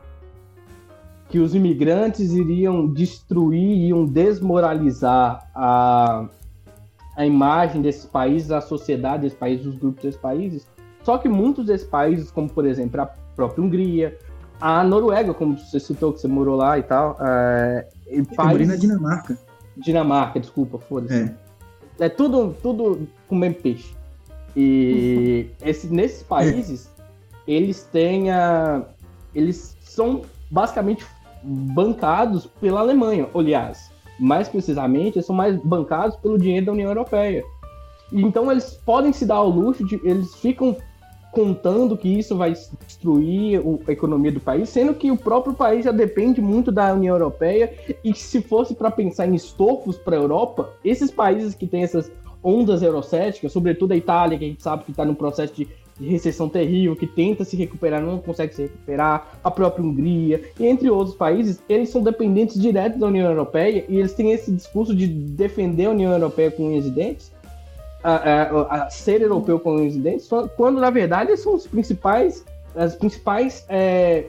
[1.29, 6.27] Que os imigrantes iriam destruir, iriam desmoralizar a,
[7.15, 10.67] a imagem desses países, a sociedade desses países, os grupos desses países.
[11.03, 14.17] Só que muitos desses países, como por exemplo a própria Hungria,
[14.59, 18.67] a Noruega, como você citou, que você morou lá e tal, é, e Eu países-
[18.67, 19.37] na Dinamarca.
[19.77, 21.13] Dinamarca, desculpa, foda-se.
[21.13, 22.05] É.
[22.05, 23.93] É tudo, tudo mesmo peixe.
[24.55, 26.89] E esse- nesses países,
[27.47, 28.83] eles têm a.
[29.33, 31.05] Eles são basicamente
[31.43, 33.91] bancados pela Alemanha, aliás.
[34.19, 37.43] Mais precisamente, são mais bancados pelo dinheiro da União Europeia.
[38.11, 39.95] Então eles podem se dar ao luxo de.
[40.03, 40.75] Eles ficam
[41.31, 42.53] contando que isso vai
[42.85, 47.15] destruir a economia do país, sendo que o próprio país já depende muito da União
[47.15, 47.71] Europeia
[48.03, 52.11] e se fosse para pensar em estofos para a Europa, esses países que têm essas
[52.43, 55.67] ondas eurocéticas, sobretudo a Itália, que a gente sabe que está no processo de
[55.99, 60.89] recessão terrível, que tenta se recuperar, não consegue se recuperar, a própria Hungria, e entre
[60.89, 65.07] outros países, eles são dependentes diretos da União Europeia e eles têm esse discurso de
[65.07, 67.31] defender a União Europeia com unhas e dentes,
[68.03, 72.45] a, a, a ser europeu com unhas e dentes, quando na verdade são os principais,
[72.75, 74.25] as principais é,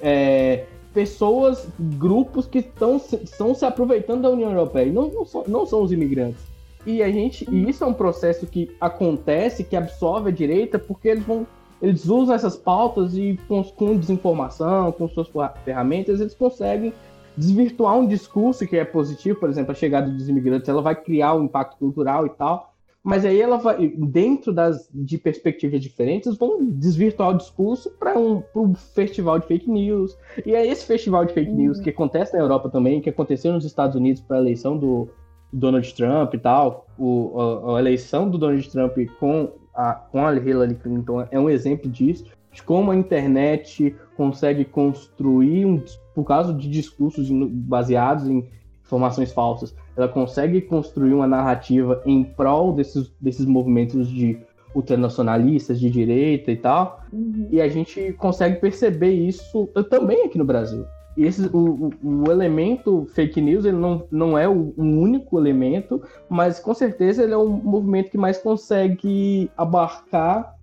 [0.00, 5.82] é, pessoas, grupos que estão se aproveitando da União Europeia, não, não, são, não são
[5.82, 6.51] os imigrantes.
[6.84, 11.08] E a gente, e isso é um processo que acontece, que absorve a direita, porque
[11.08, 11.46] eles vão,
[11.80, 15.28] eles usam essas pautas e com, com desinformação, com suas
[15.64, 16.92] ferramentas, eles conseguem
[17.36, 21.34] desvirtuar um discurso que é positivo, por exemplo, a chegada dos imigrantes, ela vai criar
[21.34, 26.64] um impacto cultural e tal, mas aí ela vai, dentro das de perspectivas diferentes, vão
[26.64, 30.16] desvirtuar o discurso para um, um festival de fake news.
[30.46, 31.84] E é esse festival de fake news uhum.
[31.84, 35.08] que acontece na Europa também, que aconteceu nos Estados Unidos para a eleição do
[35.52, 40.34] Donald Trump e tal, o, a, a, eleição do Donald Trump com a, com a
[40.34, 45.82] Hillary Clinton é um exemplo disso, de como a internet consegue construir, um,
[46.14, 48.48] por causa de discursos baseados em
[48.84, 54.38] informações falsas, ela consegue construir uma narrativa em prol desses, desses movimentos de
[54.74, 57.48] ultranacionalistas, de direita e tal, uhum.
[57.50, 63.40] e a gente consegue perceber isso também aqui no Brasil esse, o, o, elemento fake
[63.40, 67.48] news ele não, não é o, o, único elemento, mas com certeza ele é um
[67.48, 70.54] movimento que mais consegue abarcar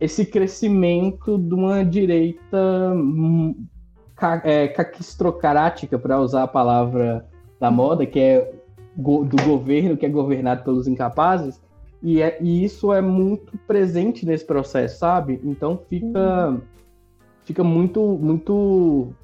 [0.00, 3.54] esse crescimento de uma direita hum,
[4.42, 7.26] é, caquistrocarática, para usar a palavra
[7.60, 8.52] da moda, que é
[8.96, 11.62] go, do governo que é governado pelos incapazes,
[12.02, 15.40] e, é, e isso é muito presente nesse processo, sabe?
[15.42, 16.60] Então fica, uhum.
[17.44, 19.14] fica muito, muito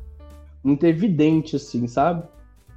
[0.62, 2.22] muito evidente, assim, sabe?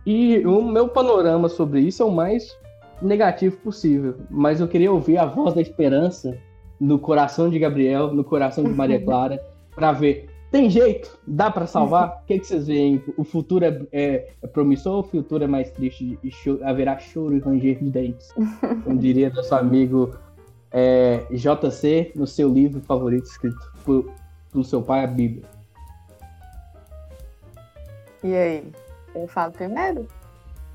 [0.05, 2.55] E o meu panorama sobre isso é o mais
[3.01, 4.15] negativo possível.
[4.29, 6.37] Mas eu queria ouvir a voz da esperança
[6.79, 9.41] no coração de Gabriel, no coração de Maria Clara,
[9.75, 10.29] para ver.
[10.51, 11.17] Tem jeito?
[11.25, 12.21] Dá para salvar?
[12.23, 13.01] O que, que, vocês veem?
[13.17, 16.31] O futuro é, é, é promissor ou o futuro é mais triste e
[16.63, 18.31] haverá choro e ranger de dentes?
[18.83, 20.15] Como diria nosso amigo
[20.71, 24.11] é, JC no seu livro favorito escrito por,
[24.51, 25.43] pelo seu pai, a Bíblia.
[28.23, 28.71] E aí?
[29.13, 30.07] Eu falo primeiro?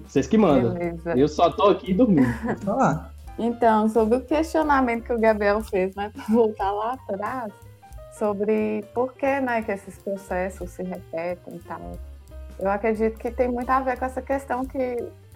[0.07, 0.75] Vocês que mandam.
[0.75, 1.17] Beleza.
[1.17, 2.29] Eu só tô aqui dormindo.
[2.65, 3.13] falar.
[3.39, 7.53] Então, sobre o questionamento que o Gabriel fez, né, para voltar lá atrás,
[8.13, 11.93] sobre por que, né, que esses processos se repetem e tal.
[12.59, 14.79] Eu acredito que tem muito a ver com essa questão que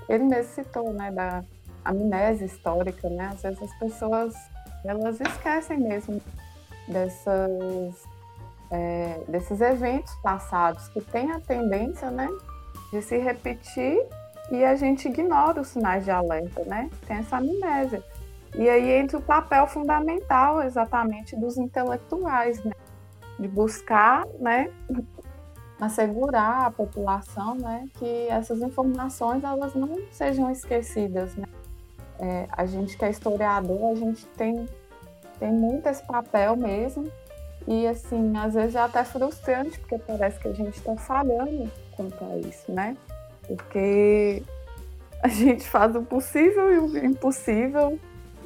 [0.09, 1.45] ele mesmo citou, né, da
[1.85, 3.31] amnésia histórica, né?
[3.33, 4.35] Às vezes as pessoas
[4.85, 6.21] elas esquecem mesmo
[6.89, 7.95] dessas
[8.73, 12.29] é, desses eventos passados que tem a tendência, né,
[12.91, 14.03] de se repetir
[14.51, 16.91] e a gente ignora os sinais de alerta, né?
[17.07, 18.03] Tem essa amnésia.
[18.55, 22.73] E aí entra o papel fundamental exatamente dos intelectuais, né?
[23.39, 24.71] De buscar, né,
[25.81, 31.47] assegurar a população, né, que essas informações elas não sejam esquecidas, né?
[32.19, 34.69] É, a gente que é historiador, a gente tem
[35.39, 37.11] tem muito esse papel mesmo
[37.67, 42.25] e assim, às vezes é até frustrante, porque parece que a gente está falhando quanto
[42.25, 42.97] a isso, né?
[43.47, 44.43] Porque
[45.23, 47.99] a gente faz o possível e o impossível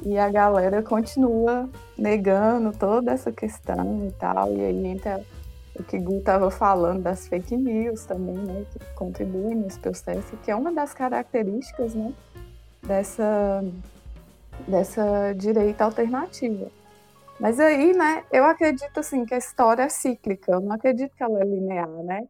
[0.03, 4.53] e a galera continua negando toda essa questão e tal.
[4.53, 5.23] E aí entra
[5.75, 8.65] o que Gu estava falando das fake news também, né?
[8.71, 12.13] Que contribuem nesse processo, que é uma das características, né?
[12.83, 13.63] Dessa,
[14.67, 16.67] dessa direita alternativa.
[17.39, 21.23] Mas aí, né, eu acredito assim que a história é cíclica, eu não acredito que
[21.23, 22.27] ela é linear, né?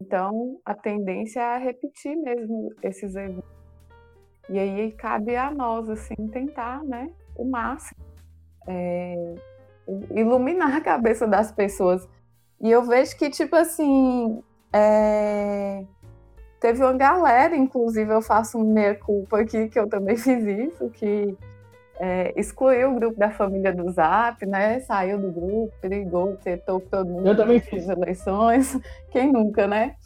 [0.00, 3.58] Então, a tendência é repetir mesmo esses eventos.
[4.48, 8.00] E aí cabe a nós, assim, tentar, né, o máximo,
[8.66, 9.34] é,
[10.14, 12.08] iluminar a cabeça das pessoas.
[12.60, 14.42] E eu vejo que, tipo assim,
[14.72, 15.84] é,
[16.60, 21.36] teve uma galera, inclusive eu faço meia culpa aqui, que eu também fiz isso, que
[21.98, 24.80] é, excluiu o grupo da família do Zap, né?
[24.80, 28.78] Saiu do grupo, brigou, tentou todo mundo eu também fiz eleições.
[29.10, 29.96] Quem nunca, né?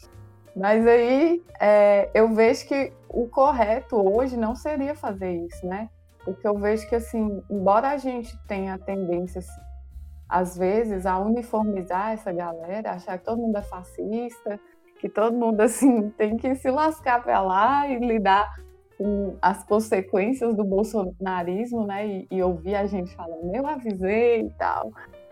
[0.55, 5.89] Mas aí é, eu vejo que o correto hoje não seria fazer isso, né?
[6.23, 9.45] Porque eu vejo que, assim, embora a gente tenha tendências,
[10.27, 14.59] às vezes, a uniformizar essa galera, achar que todo mundo é fascista,
[14.99, 18.55] que todo mundo, assim, tem que se lascar pra lá e lidar
[18.97, 22.07] com as consequências do bolsonarismo, né?
[22.07, 24.91] E, e ouvir a gente falando, eu avisei e tal.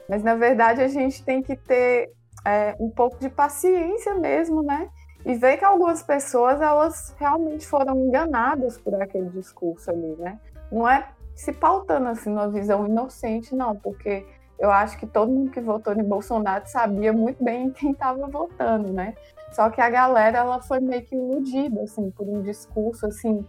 [0.09, 2.12] Mas na verdade a gente tem que ter
[2.45, 4.89] é, um pouco de paciência mesmo, né?
[5.26, 10.39] E ver que algumas pessoas elas realmente foram enganadas por aquele discurso ali, né?
[10.72, 14.26] Não é se pautando assim numa visão inocente, não, porque
[14.59, 18.91] eu acho que todo mundo que votou em Bolsonaro sabia muito bem quem estava votando,
[18.93, 19.16] né?
[19.52, 23.45] Só que a galera ela foi meio que iludida assim por um discurso assim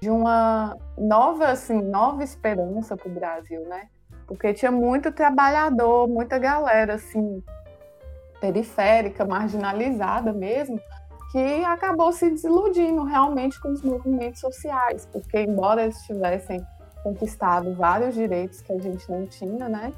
[0.00, 3.88] de uma nova assim, nova esperança para o Brasil, né?
[4.26, 7.42] Porque tinha muito trabalhador, muita galera assim
[8.40, 10.78] periférica, marginalizada mesmo,
[11.32, 16.64] que acabou se desiludindo realmente com os movimentos sociais, porque embora eles tivessem
[17.02, 19.92] conquistado vários direitos que a gente não tinha, né?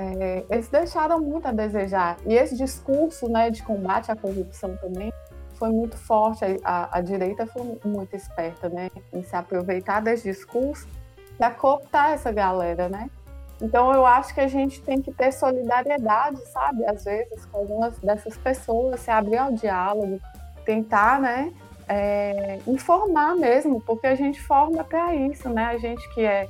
[0.00, 2.18] É, eles deixaram muito a desejar.
[2.24, 5.12] E esse discurso né, de combate à corrupção também
[5.54, 6.44] foi muito forte.
[6.62, 10.86] A, a direita foi muito esperta né, em se aproveitar desse discurso
[11.40, 13.10] e cooptar essa galera, né?
[13.60, 16.86] Então eu acho que a gente tem que ter solidariedade, sabe?
[16.86, 20.20] Às vezes com algumas dessas pessoas, se abrir ao diálogo,
[20.64, 21.52] tentar, né?
[21.88, 25.64] É, informar mesmo, porque a gente forma para isso, né?
[25.64, 26.48] A gente que é,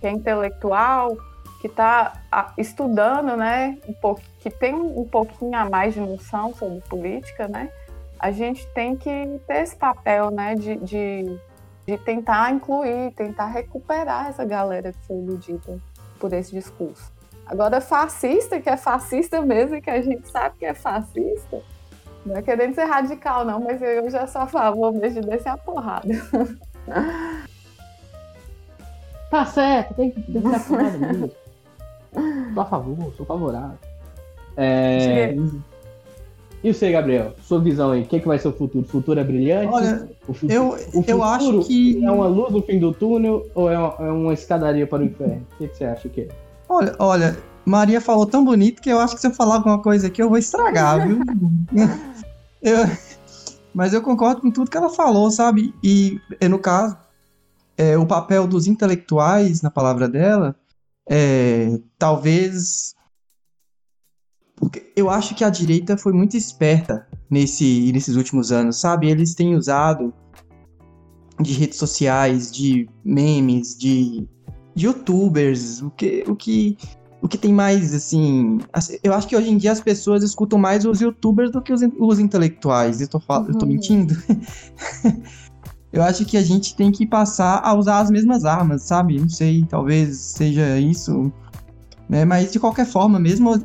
[0.00, 1.16] que é intelectual,
[1.60, 2.14] que está
[2.56, 3.76] estudando, né?
[3.86, 7.70] Um pouco, que tem um pouquinho a mais de noção sobre política, né?
[8.18, 10.54] A gente tem que ter esse papel, né?
[10.54, 11.38] De, de,
[11.86, 15.78] de tentar incluir, tentar recuperar essa galera que foi iludida
[16.18, 17.12] por esse discurso.
[17.46, 21.60] Agora, fascista, que é fascista mesmo, que a gente sabe que é fascista,
[22.24, 25.48] não é querendo ser radical, não, mas eu já sou a favor mesmo de descer
[25.50, 26.08] a porrada.
[29.30, 31.30] Tá certo, tem que descer a porrada mesmo.
[32.12, 33.78] Sou a favor, sou favorável.
[34.56, 35.34] É...
[36.62, 37.32] E você, Gabriel?
[37.42, 38.84] Sua visão aí, o que, é que vai ser o futuro?
[38.84, 39.72] O futuro é brilhante?
[39.72, 42.04] Olha, o futuro, eu, o eu acho que.
[42.04, 45.06] É uma luz no fim do túnel ou é uma, é uma escadaria para o
[45.06, 45.46] inferno?
[45.54, 46.28] O que, que, você acha que é?
[46.68, 50.08] Olha, olha, Maria falou tão bonito que eu acho que se eu falar alguma coisa
[50.08, 51.20] aqui eu vou estragar, viu?
[52.60, 52.78] eu,
[53.72, 55.74] mas eu concordo com tudo que ela falou, sabe?
[55.82, 56.96] E, no caso,
[57.76, 60.54] é, o papel dos intelectuais, na palavra dela,
[61.10, 62.94] é, talvez
[64.54, 69.08] porque eu acho que a direita foi muito esperta nesse, nesses últimos anos, sabe?
[69.08, 70.12] Eles têm usado
[71.40, 74.28] de redes sociais, de memes, de,
[74.74, 76.76] de youtubers, o que, o que
[77.22, 78.60] o que tem mais, assim.
[79.02, 81.82] Eu acho que hoje em dia as pessoas escutam mais os youtubers do que os,
[81.98, 83.00] os intelectuais.
[83.00, 83.46] Eu tô, uhum.
[83.48, 83.72] eu tô uhum.
[83.72, 84.14] mentindo?
[85.92, 89.18] eu acho que a gente tem que passar a usar as mesmas armas, sabe?
[89.18, 91.32] Não sei, talvez seja isso.
[92.08, 92.24] Né?
[92.24, 93.60] Mas de qualquer forma, mesmo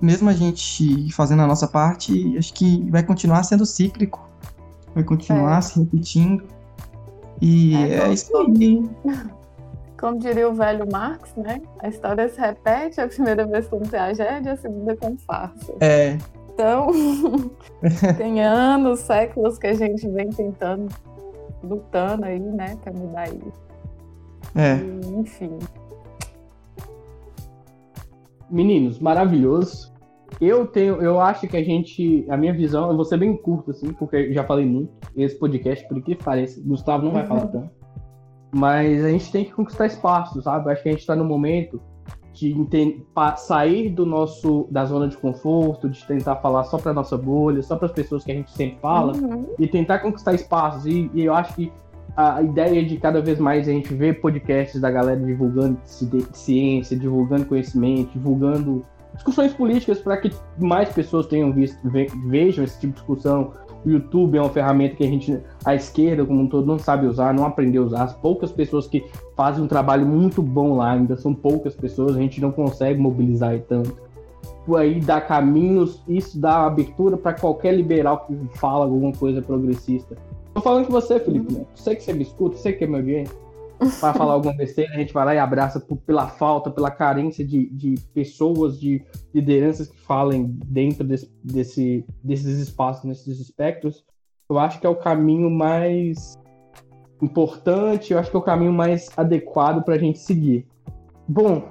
[0.00, 4.28] mesmo a gente fazendo a nossa parte, acho que vai continuar sendo cíclico.
[4.94, 5.60] Vai continuar é.
[5.62, 6.44] se repetindo.
[7.40, 8.84] E é, é isso aí.
[9.98, 11.62] Como diria o velho Marx, né?
[11.80, 15.72] A história se repete, a primeira vez como tragédia, a segunda como farsa.
[15.80, 16.18] É.
[16.52, 16.88] Então,
[18.18, 20.92] tem anos, séculos que a gente vem tentando,
[21.64, 23.64] lutando aí, né, pra mudar isso.
[24.54, 24.76] É.
[24.76, 25.58] E, enfim.
[28.50, 29.92] Meninos, maravilhoso.
[30.40, 33.70] Eu tenho, eu acho que a gente, a minha visão, eu vou ser bem curto
[33.70, 37.70] assim, porque já falei muito esse podcast, por que parece, Gustavo não vai falar tanto.
[38.52, 40.70] Mas a gente tem que conquistar espaço, sabe?
[40.70, 41.80] Acho que a gente está no momento
[42.34, 42.52] de
[43.36, 47.76] sair do nosso da zona de conforto, de tentar falar só para nossa bolha, só
[47.76, 49.46] para as pessoas que a gente sempre fala uhum.
[49.58, 50.84] e tentar conquistar espaços.
[50.84, 51.72] E, e, eu acho que
[52.16, 55.78] a ideia de cada vez mais a gente ver podcasts da galera divulgando
[56.32, 62.80] ciência, divulgando conhecimento, divulgando discussões políticas para que mais pessoas tenham visto, ve, vejam esse
[62.80, 63.52] tipo de discussão.
[63.84, 67.06] O YouTube é uma ferramenta que a gente, a esquerda como um todo, não sabe
[67.06, 68.02] usar, não aprendeu a usar.
[68.04, 69.04] As poucas pessoas que
[69.36, 73.58] fazem um trabalho muito bom lá ainda são poucas pessoas, a gente não consegue mobilizar
[73.68, 73.94] tanto.
[74.64, 80.16] Por aí dá caminhos, isso dá abertura para qualquer liberal que fala alguma coisa progressista.
[80.54, 81.66] Tô falando com você, Felipe, né?
[81.74, 83.43] Sei que você me escuta, sei que é meu audiência
[84.00, 87.44] para falar alguma besteira, a gente vai lá e abraça por, pela falta, pela carência
[87.44, 89.04] de, de pessoas, de
[89.34, 94.04] lideranças que falem dentro desse, desse, desses espaços, nesses espectros.
[94.48, 96.34] Eu acho que é o caminho mais
[97.22, 100.66] importante, eu acho que é o caminho mais adequado para a gente seguir.
[101.26, 101.62] Bom,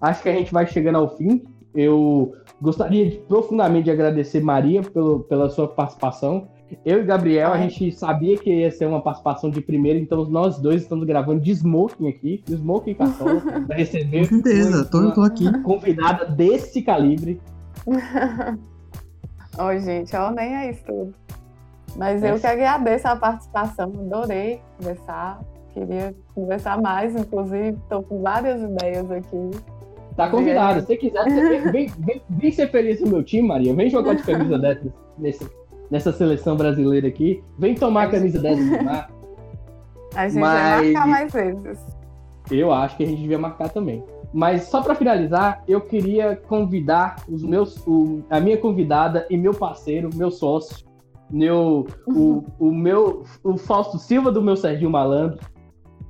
[0.00, 1.44] acho que a gente vai chegando ao fim.
[1.74, 6.48] Eu gostaria de, profundamente de agradecer Maria pelo, pela sua participação.
[6.84, 10.58] Eu e Gabriel, a gente sabia que ia ser uma participação de primeira, então nós
[10.58, 15.22] dois estamos gravando de smoking aqui, de smoking cartola, para receber Com certeza, tô, tô
[15.22, 15.50] aqui.
[15.62, 17.40] convidada desse calibre.
[19.58, 21.14] Oi, gente, eu nem é isso tudo.
[21.96, 22.30] Mas é.
[22.30, 25.40] eu que agradeço a participação, adorei conversar,
[25.74, 29.50] queria conversar mais, inclusive, estou com várias ideias aqui.
[30.16, 31.24] Tá convidado, se você quiser,
[31.70, 35.44] vem, vem, vem, ser feliz no meu time, Maria, vem jogar de camisa dessa nesse
[35.92, 37.44] nessa seleção brasileira aqui.
[37.58, 39.10] Vem tomar a camisa 10 do Neymar.
[40.14, 40.58] A gente Mas...
[40.58, 41.86] vai marcar mais vezes.
[42.50, 44.02] Eu acho que a gente devia marcar também.
[44.32, 49.52] Mas só para finalizar, eu queria convidar os meus, o, a minha convidada e meu
[49.52, 50.86] parceiro, meu sócio,
[51.30, 55.38] meu, o, o meu, o Fausto Silva do meu Serginho Malandro,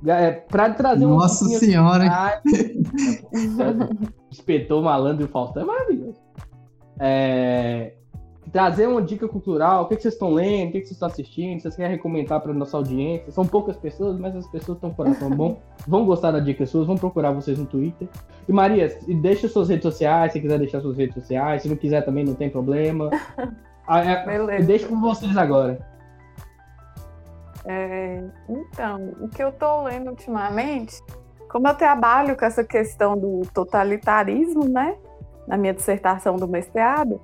[0.05, 1.15] é, para trazer um.
[1.15, 2.41] Nossa Senhora!
[4.31, 6.19] Espetou o malandro e o Fausto, é maravilhoso.
[6.99, 7.93] É,
[8.53, 11.07] trazer uma dica cultural, o que, que vocês estão lendo, o que, que vocês estão
[11.07, 13.31] assistindo, vocês querem recomendar para nossa audiência.
[13.31, 16.85] São poucas pessoas, mas as pessoas estão com coração bom, vão gostar da dica suas,
[16.85, 18.07] vão procurar vocês no Twitter.
[18.47, 22.05] E Maria, deixa suas redes sociais, se quiser deixar suas redes sociais, se não quiser
[22.05, 23.09] também não tem problema.
[23.85, 25.77] Ah, é, deixa com vocês agora.
[27.65, 31.03] É, então, o que eu estou lendo ultimamente,
[31.49, 34.95] como eu trabalho com essa questão do totalitarismo, né,
[35.45, 37.19] na minha dissertação do mestrado,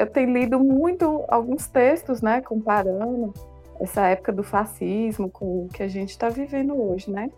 [0.00, 3.34] eu tenho lido muito alguns textos, né, comparando
[3.78, 7.30] essa época do fascismo com o que a gente está vivendo hoje, né?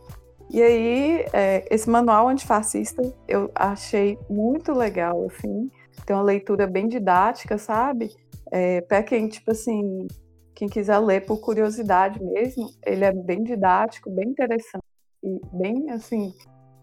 [0.49, 5.71] E aí, é, esse manual antifascista eu achei muito legal, assim,
[6.07, 8.11] tem uma leitura bem didática, sabe?
[8.51, 10.07] É, para quem, tipo assim,
[10.55, 14.85] quem quiser ler por curiosidade mesmo, ele é bem didático, bem interessante
[15.23, 16.33] e bem, assim,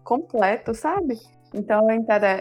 [0.04, 1.18] completo, sabe?
[1.54, 1.86] Então,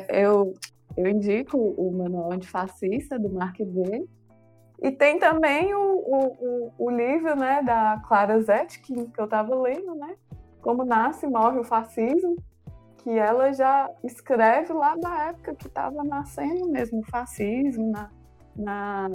[0.09, 0.53] eu,
[0.97, 4.07] eu indico o Manual Antifascista, do Mark V.
[4.81, 9.93] E tem também o, o, o, livro né, da Clara Zetkin, que eu estava lendo,
[9.95, 10.15] né?
[10.61, 12.37] Como Nasce e Morre o Fascismo,
[12.97, 18.09] que ela já escreve lá da época que estava nascendo mesmo o fascismo na,
[18.55, 19.09] na,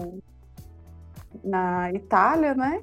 [1.42, 2.82] na Itália, né?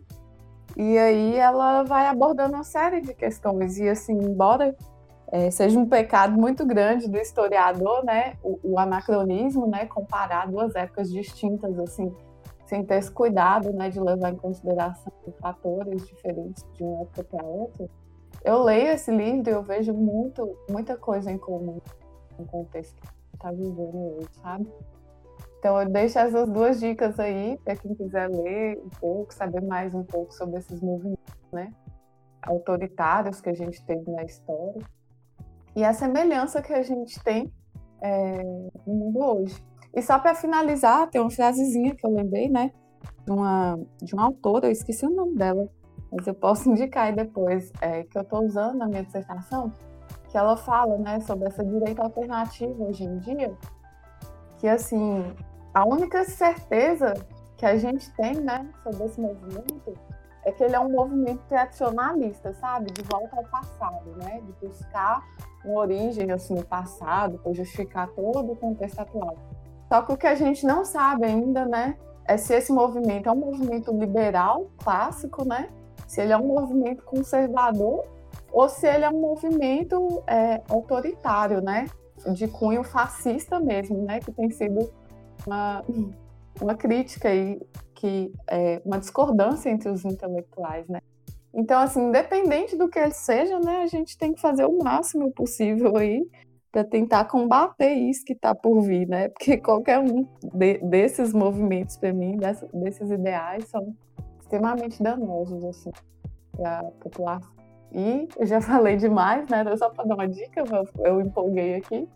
[0.78, 3.78] E aí ela vai abordando uma série de questões.
[3.78, 4.76] E assim, embora
[5.32, 10.76] é, seja um pecado muito grande do historiador, né, o, o, anacronismo, né, comparar duas
[10.76, 12.14] épocas distintas, assim,
[12.66, 15.12] sem ter esse cuidado, né, de levar em consideração
[15.42, 17.90] fatores diferentes de uma época para outra.
[18.44, 21.80] Eu leio esse livro e eu vejo muito, muita coisa em comum
[22.38, 24.68] no contexto que está vivendo hoje, sabe?
[25.60, 29.94] Então eu deixo essas duas dicas aí para quem quiser ler um pouco, saber mais
[29.94, 31.72] um pouco sobre esses movimentos, né,
[32.42, 34.82] autoritários que a gente teve na história
[35.76, 37.52] e a semelhança que a gente tem
[38.02, 38.42] é,
[38.86, 39.64] no mundo hoje.
[39.94, 42.72] E só para finalizar, tem uma frasezinha que eu lembrei, né?
[43.26, 45.68] De uma, de uma autora, eu esqueci o nome dela,
[46.12, 49.72] mas eu posso indicar aí depois, é, que eu estou usando na minha dissertação,
[50.30, 53.54] que ela fala, né, sobre essa direita alternativa hoje em dia,
[54.58, 55.24] que, assim,
[55.74, 57.14] a única certeza
[57.58, 59.94] que a gente tem, né, sobre esse movimento
[60.44, 62.92] é que ele é um movimento tradicionalista, sabe?
[62.92, 64.42] De volta ao passado, né?
[64.42, 65.24] De buscar
[65.64, 69.38] uma origem assim no passado para justificar todo o contexto atual.
[69.88, 73.32] Só que o que a gente não sabe ainda, né, é se esse movimento é
[73.32, 75.70] um movimento liberal clássico, né?
[76.08, 78.06] Se ele é um movimento conservador
[78.52, 81.86] ou se ele é um movimento é, autoritário, né?
[82.34, 84.20] De cunho fascista mesmo, né?
[84.20, 84.92] Que tem sido
[85.46, 85.84] uma,
[86.62, 87.60] uma crítica aí
[88.02, 91.02] que é uma discordância entre os intelectuais, né?
[91.54, 95.96] Então, assim, independente do que seja, né, a gente tem que fazer o máximo possível
[95.98, 96.28] aí
[96.72, 99.30] para tentar combater isso que está por vir, né?
[99.30, 103.96] Porque qualquer um de, desses movimentos para mim, dessa, desses ideais, são
[104.40, 105.92] extremamente danosos assim
[106.54, 107.52] para a população.
[107.92, 109.64] E eu já falei demais, né?
[109.78, 112.10] Só para dar uma dica, eu, eu empolguei aqui.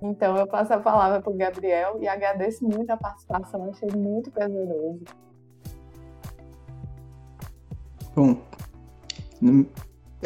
[0.00, 4.30] Então eu passo a palavra para o Gabriel e agradeço muito a participação, achei muito
[4.30, 5.04] prazeroso.
[8.16, 8.38] Bom,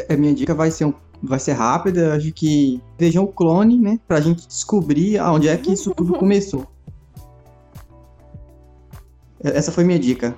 [0.09, 3.99] a minha dica vai ser, um, vai ser rápida, acho que vejam o clone, né,
[4.07, 6.65] pra gente descobrir aonde é que isso tudo começou.
[9.43, 10.33] Essa foi minha dica.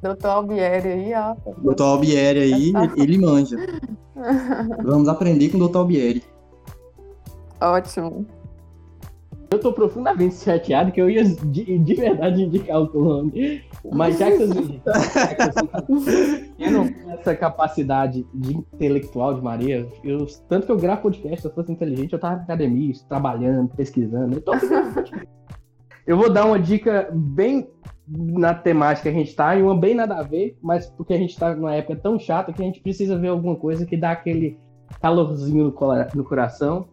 [0.00, 1.34] Doutor Albieri aí, ó.
[1.58, 3.56] Doutor Albieri aí, ele manja.
[4.82, 6.24] Vamos aprender com o Doutor Albieri.
[7.60, 8.26] Ótimo.
[9.54, 13.62] Eu tô profundamente chateado que eu ia de, de verdade indicar o clone.
[13.92, 14.48] Mas já que eu,
[16.58, 21.42] eu não tenho essa capacidade de intelectual de Maria, eu, tanto que eu gravo podcast,
[21.42, 24.36] se eu fosse inteligente, eu tava na academia, trabalhando, pesquisando.
[24.36, 24.52] Eu, tô
[26.04, 27.68] eu vou dar uma dica bem
[28.08, 31.18] na temática que a gente tá, e uma bem nada a ver, mas porque a
[31.18, 34.10] gente tá numa época tão chata que a gente precisa ver alguma coisa que dá
[34.10, 34.58] aquele
[35.00, 35.74] calorzinho no,
[36.14, 36.88] no coração.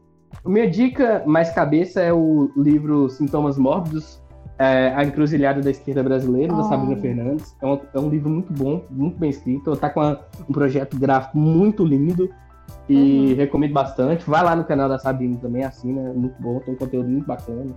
[0.45, 4.21] Minha dica mais cabeça é o livro Sintomas Mórbidos,
[4.57, 6.57] é, A Encruzilhada da Esquerda Brasileira, oh.
[6.57, 7.55] da Sabrina Fernandes.
[7.61, 9.73] É um, é um, livro muito bom, muito bem escrito.
[9.73, 12.29] Está com uma, um projeto gráfico muito lindo
[12.88, 13.36] e uhum.
[13.38, 14.29] recomendo bastante.
[14.29, 17.25] Vai lá no canal da Sabrina também, assina, é muito bom, tem um conteúdo muito
[17.25, 17.71] bacana.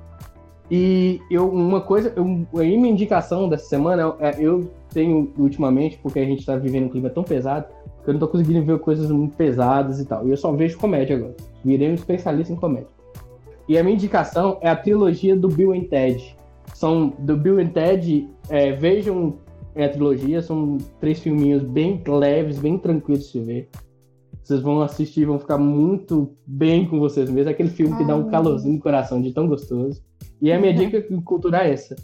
[0.71, 6.19] E eu, uma coisa, eu, a minha indicação dessa semana, é, eu tenho ultimamente, porque
[6.19, 7.67] a gente está vivendo um clima tão pesado,
[8.03, 10.27] que eu não tô conseguindo ver coisas muito pesadas e tal.
[10.27, 11.35] E eu só vejo comédia agora.
[11.65, 12.89] Virei um especialista em comédia.
[13.69, 16.37] E a minha indicação é a trilogia do Bill and Ted.
[16.75, 19.39] São do Bill and Ted, é, vejam
[19.75, 23.71] é, a trilogia, são três filminhos bem leves, bem tranquilos de se ver.
[24.43, 27.51] Vocês vão assistir e vão ficar muito bem com vocês mesmos.
[27.51, 30.03] Aquele filme que dá um calorzinho no coração de tão gostoso.
[30.41, 31.97] E a minha dica cultural é essa.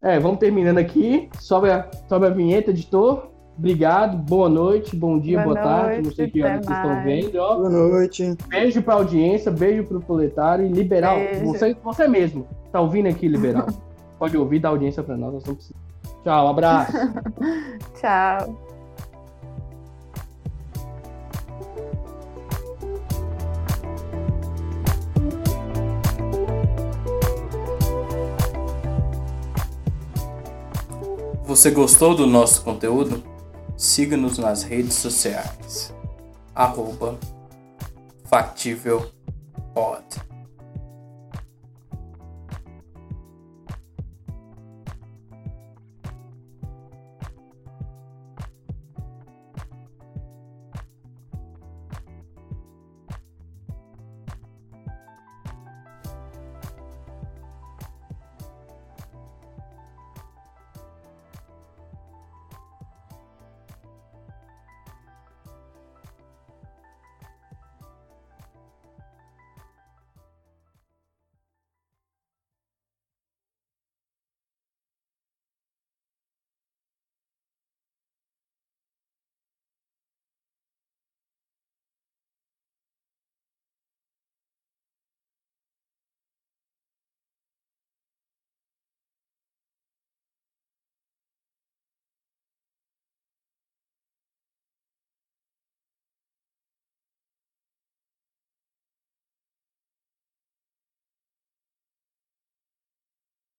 [0.00, 1.28] É, vamos terminando aqui.
[1.40, 3.28] Sobe a, sobe a vinheta, editor.
[3.58, 5.94] Obrigado, boa noite, bom dia, boa, Boa tarde.
[5.94, 7.38] noite, Não sei que hora até vocês estão vendo.
[7.38, 8.36] Ó, Boa noite.
[8.48, 11.16] beijo pra audiência, beijo pro proletário e liberal.
[11.16, 11.44] Beijo.
[11.46, 13.66] Você, você mesmo, tá ouvindo aqui, liberal.
[14.16, 15.82] Pode ouvir, dar audiência pra nós, nós não precisamos.
[16.22, 16.92] Tchau, abraço.
[18.00, 18.58] Tchau.
[31.44, 33.22] Você gostou do nosso conteúdo?
[33.78, 35.94] Siga-nos nas redes sociais.
[36.52, 37.16] Arroba
[38.24, 39.08] Factível
[39.72, 40.27] Pod.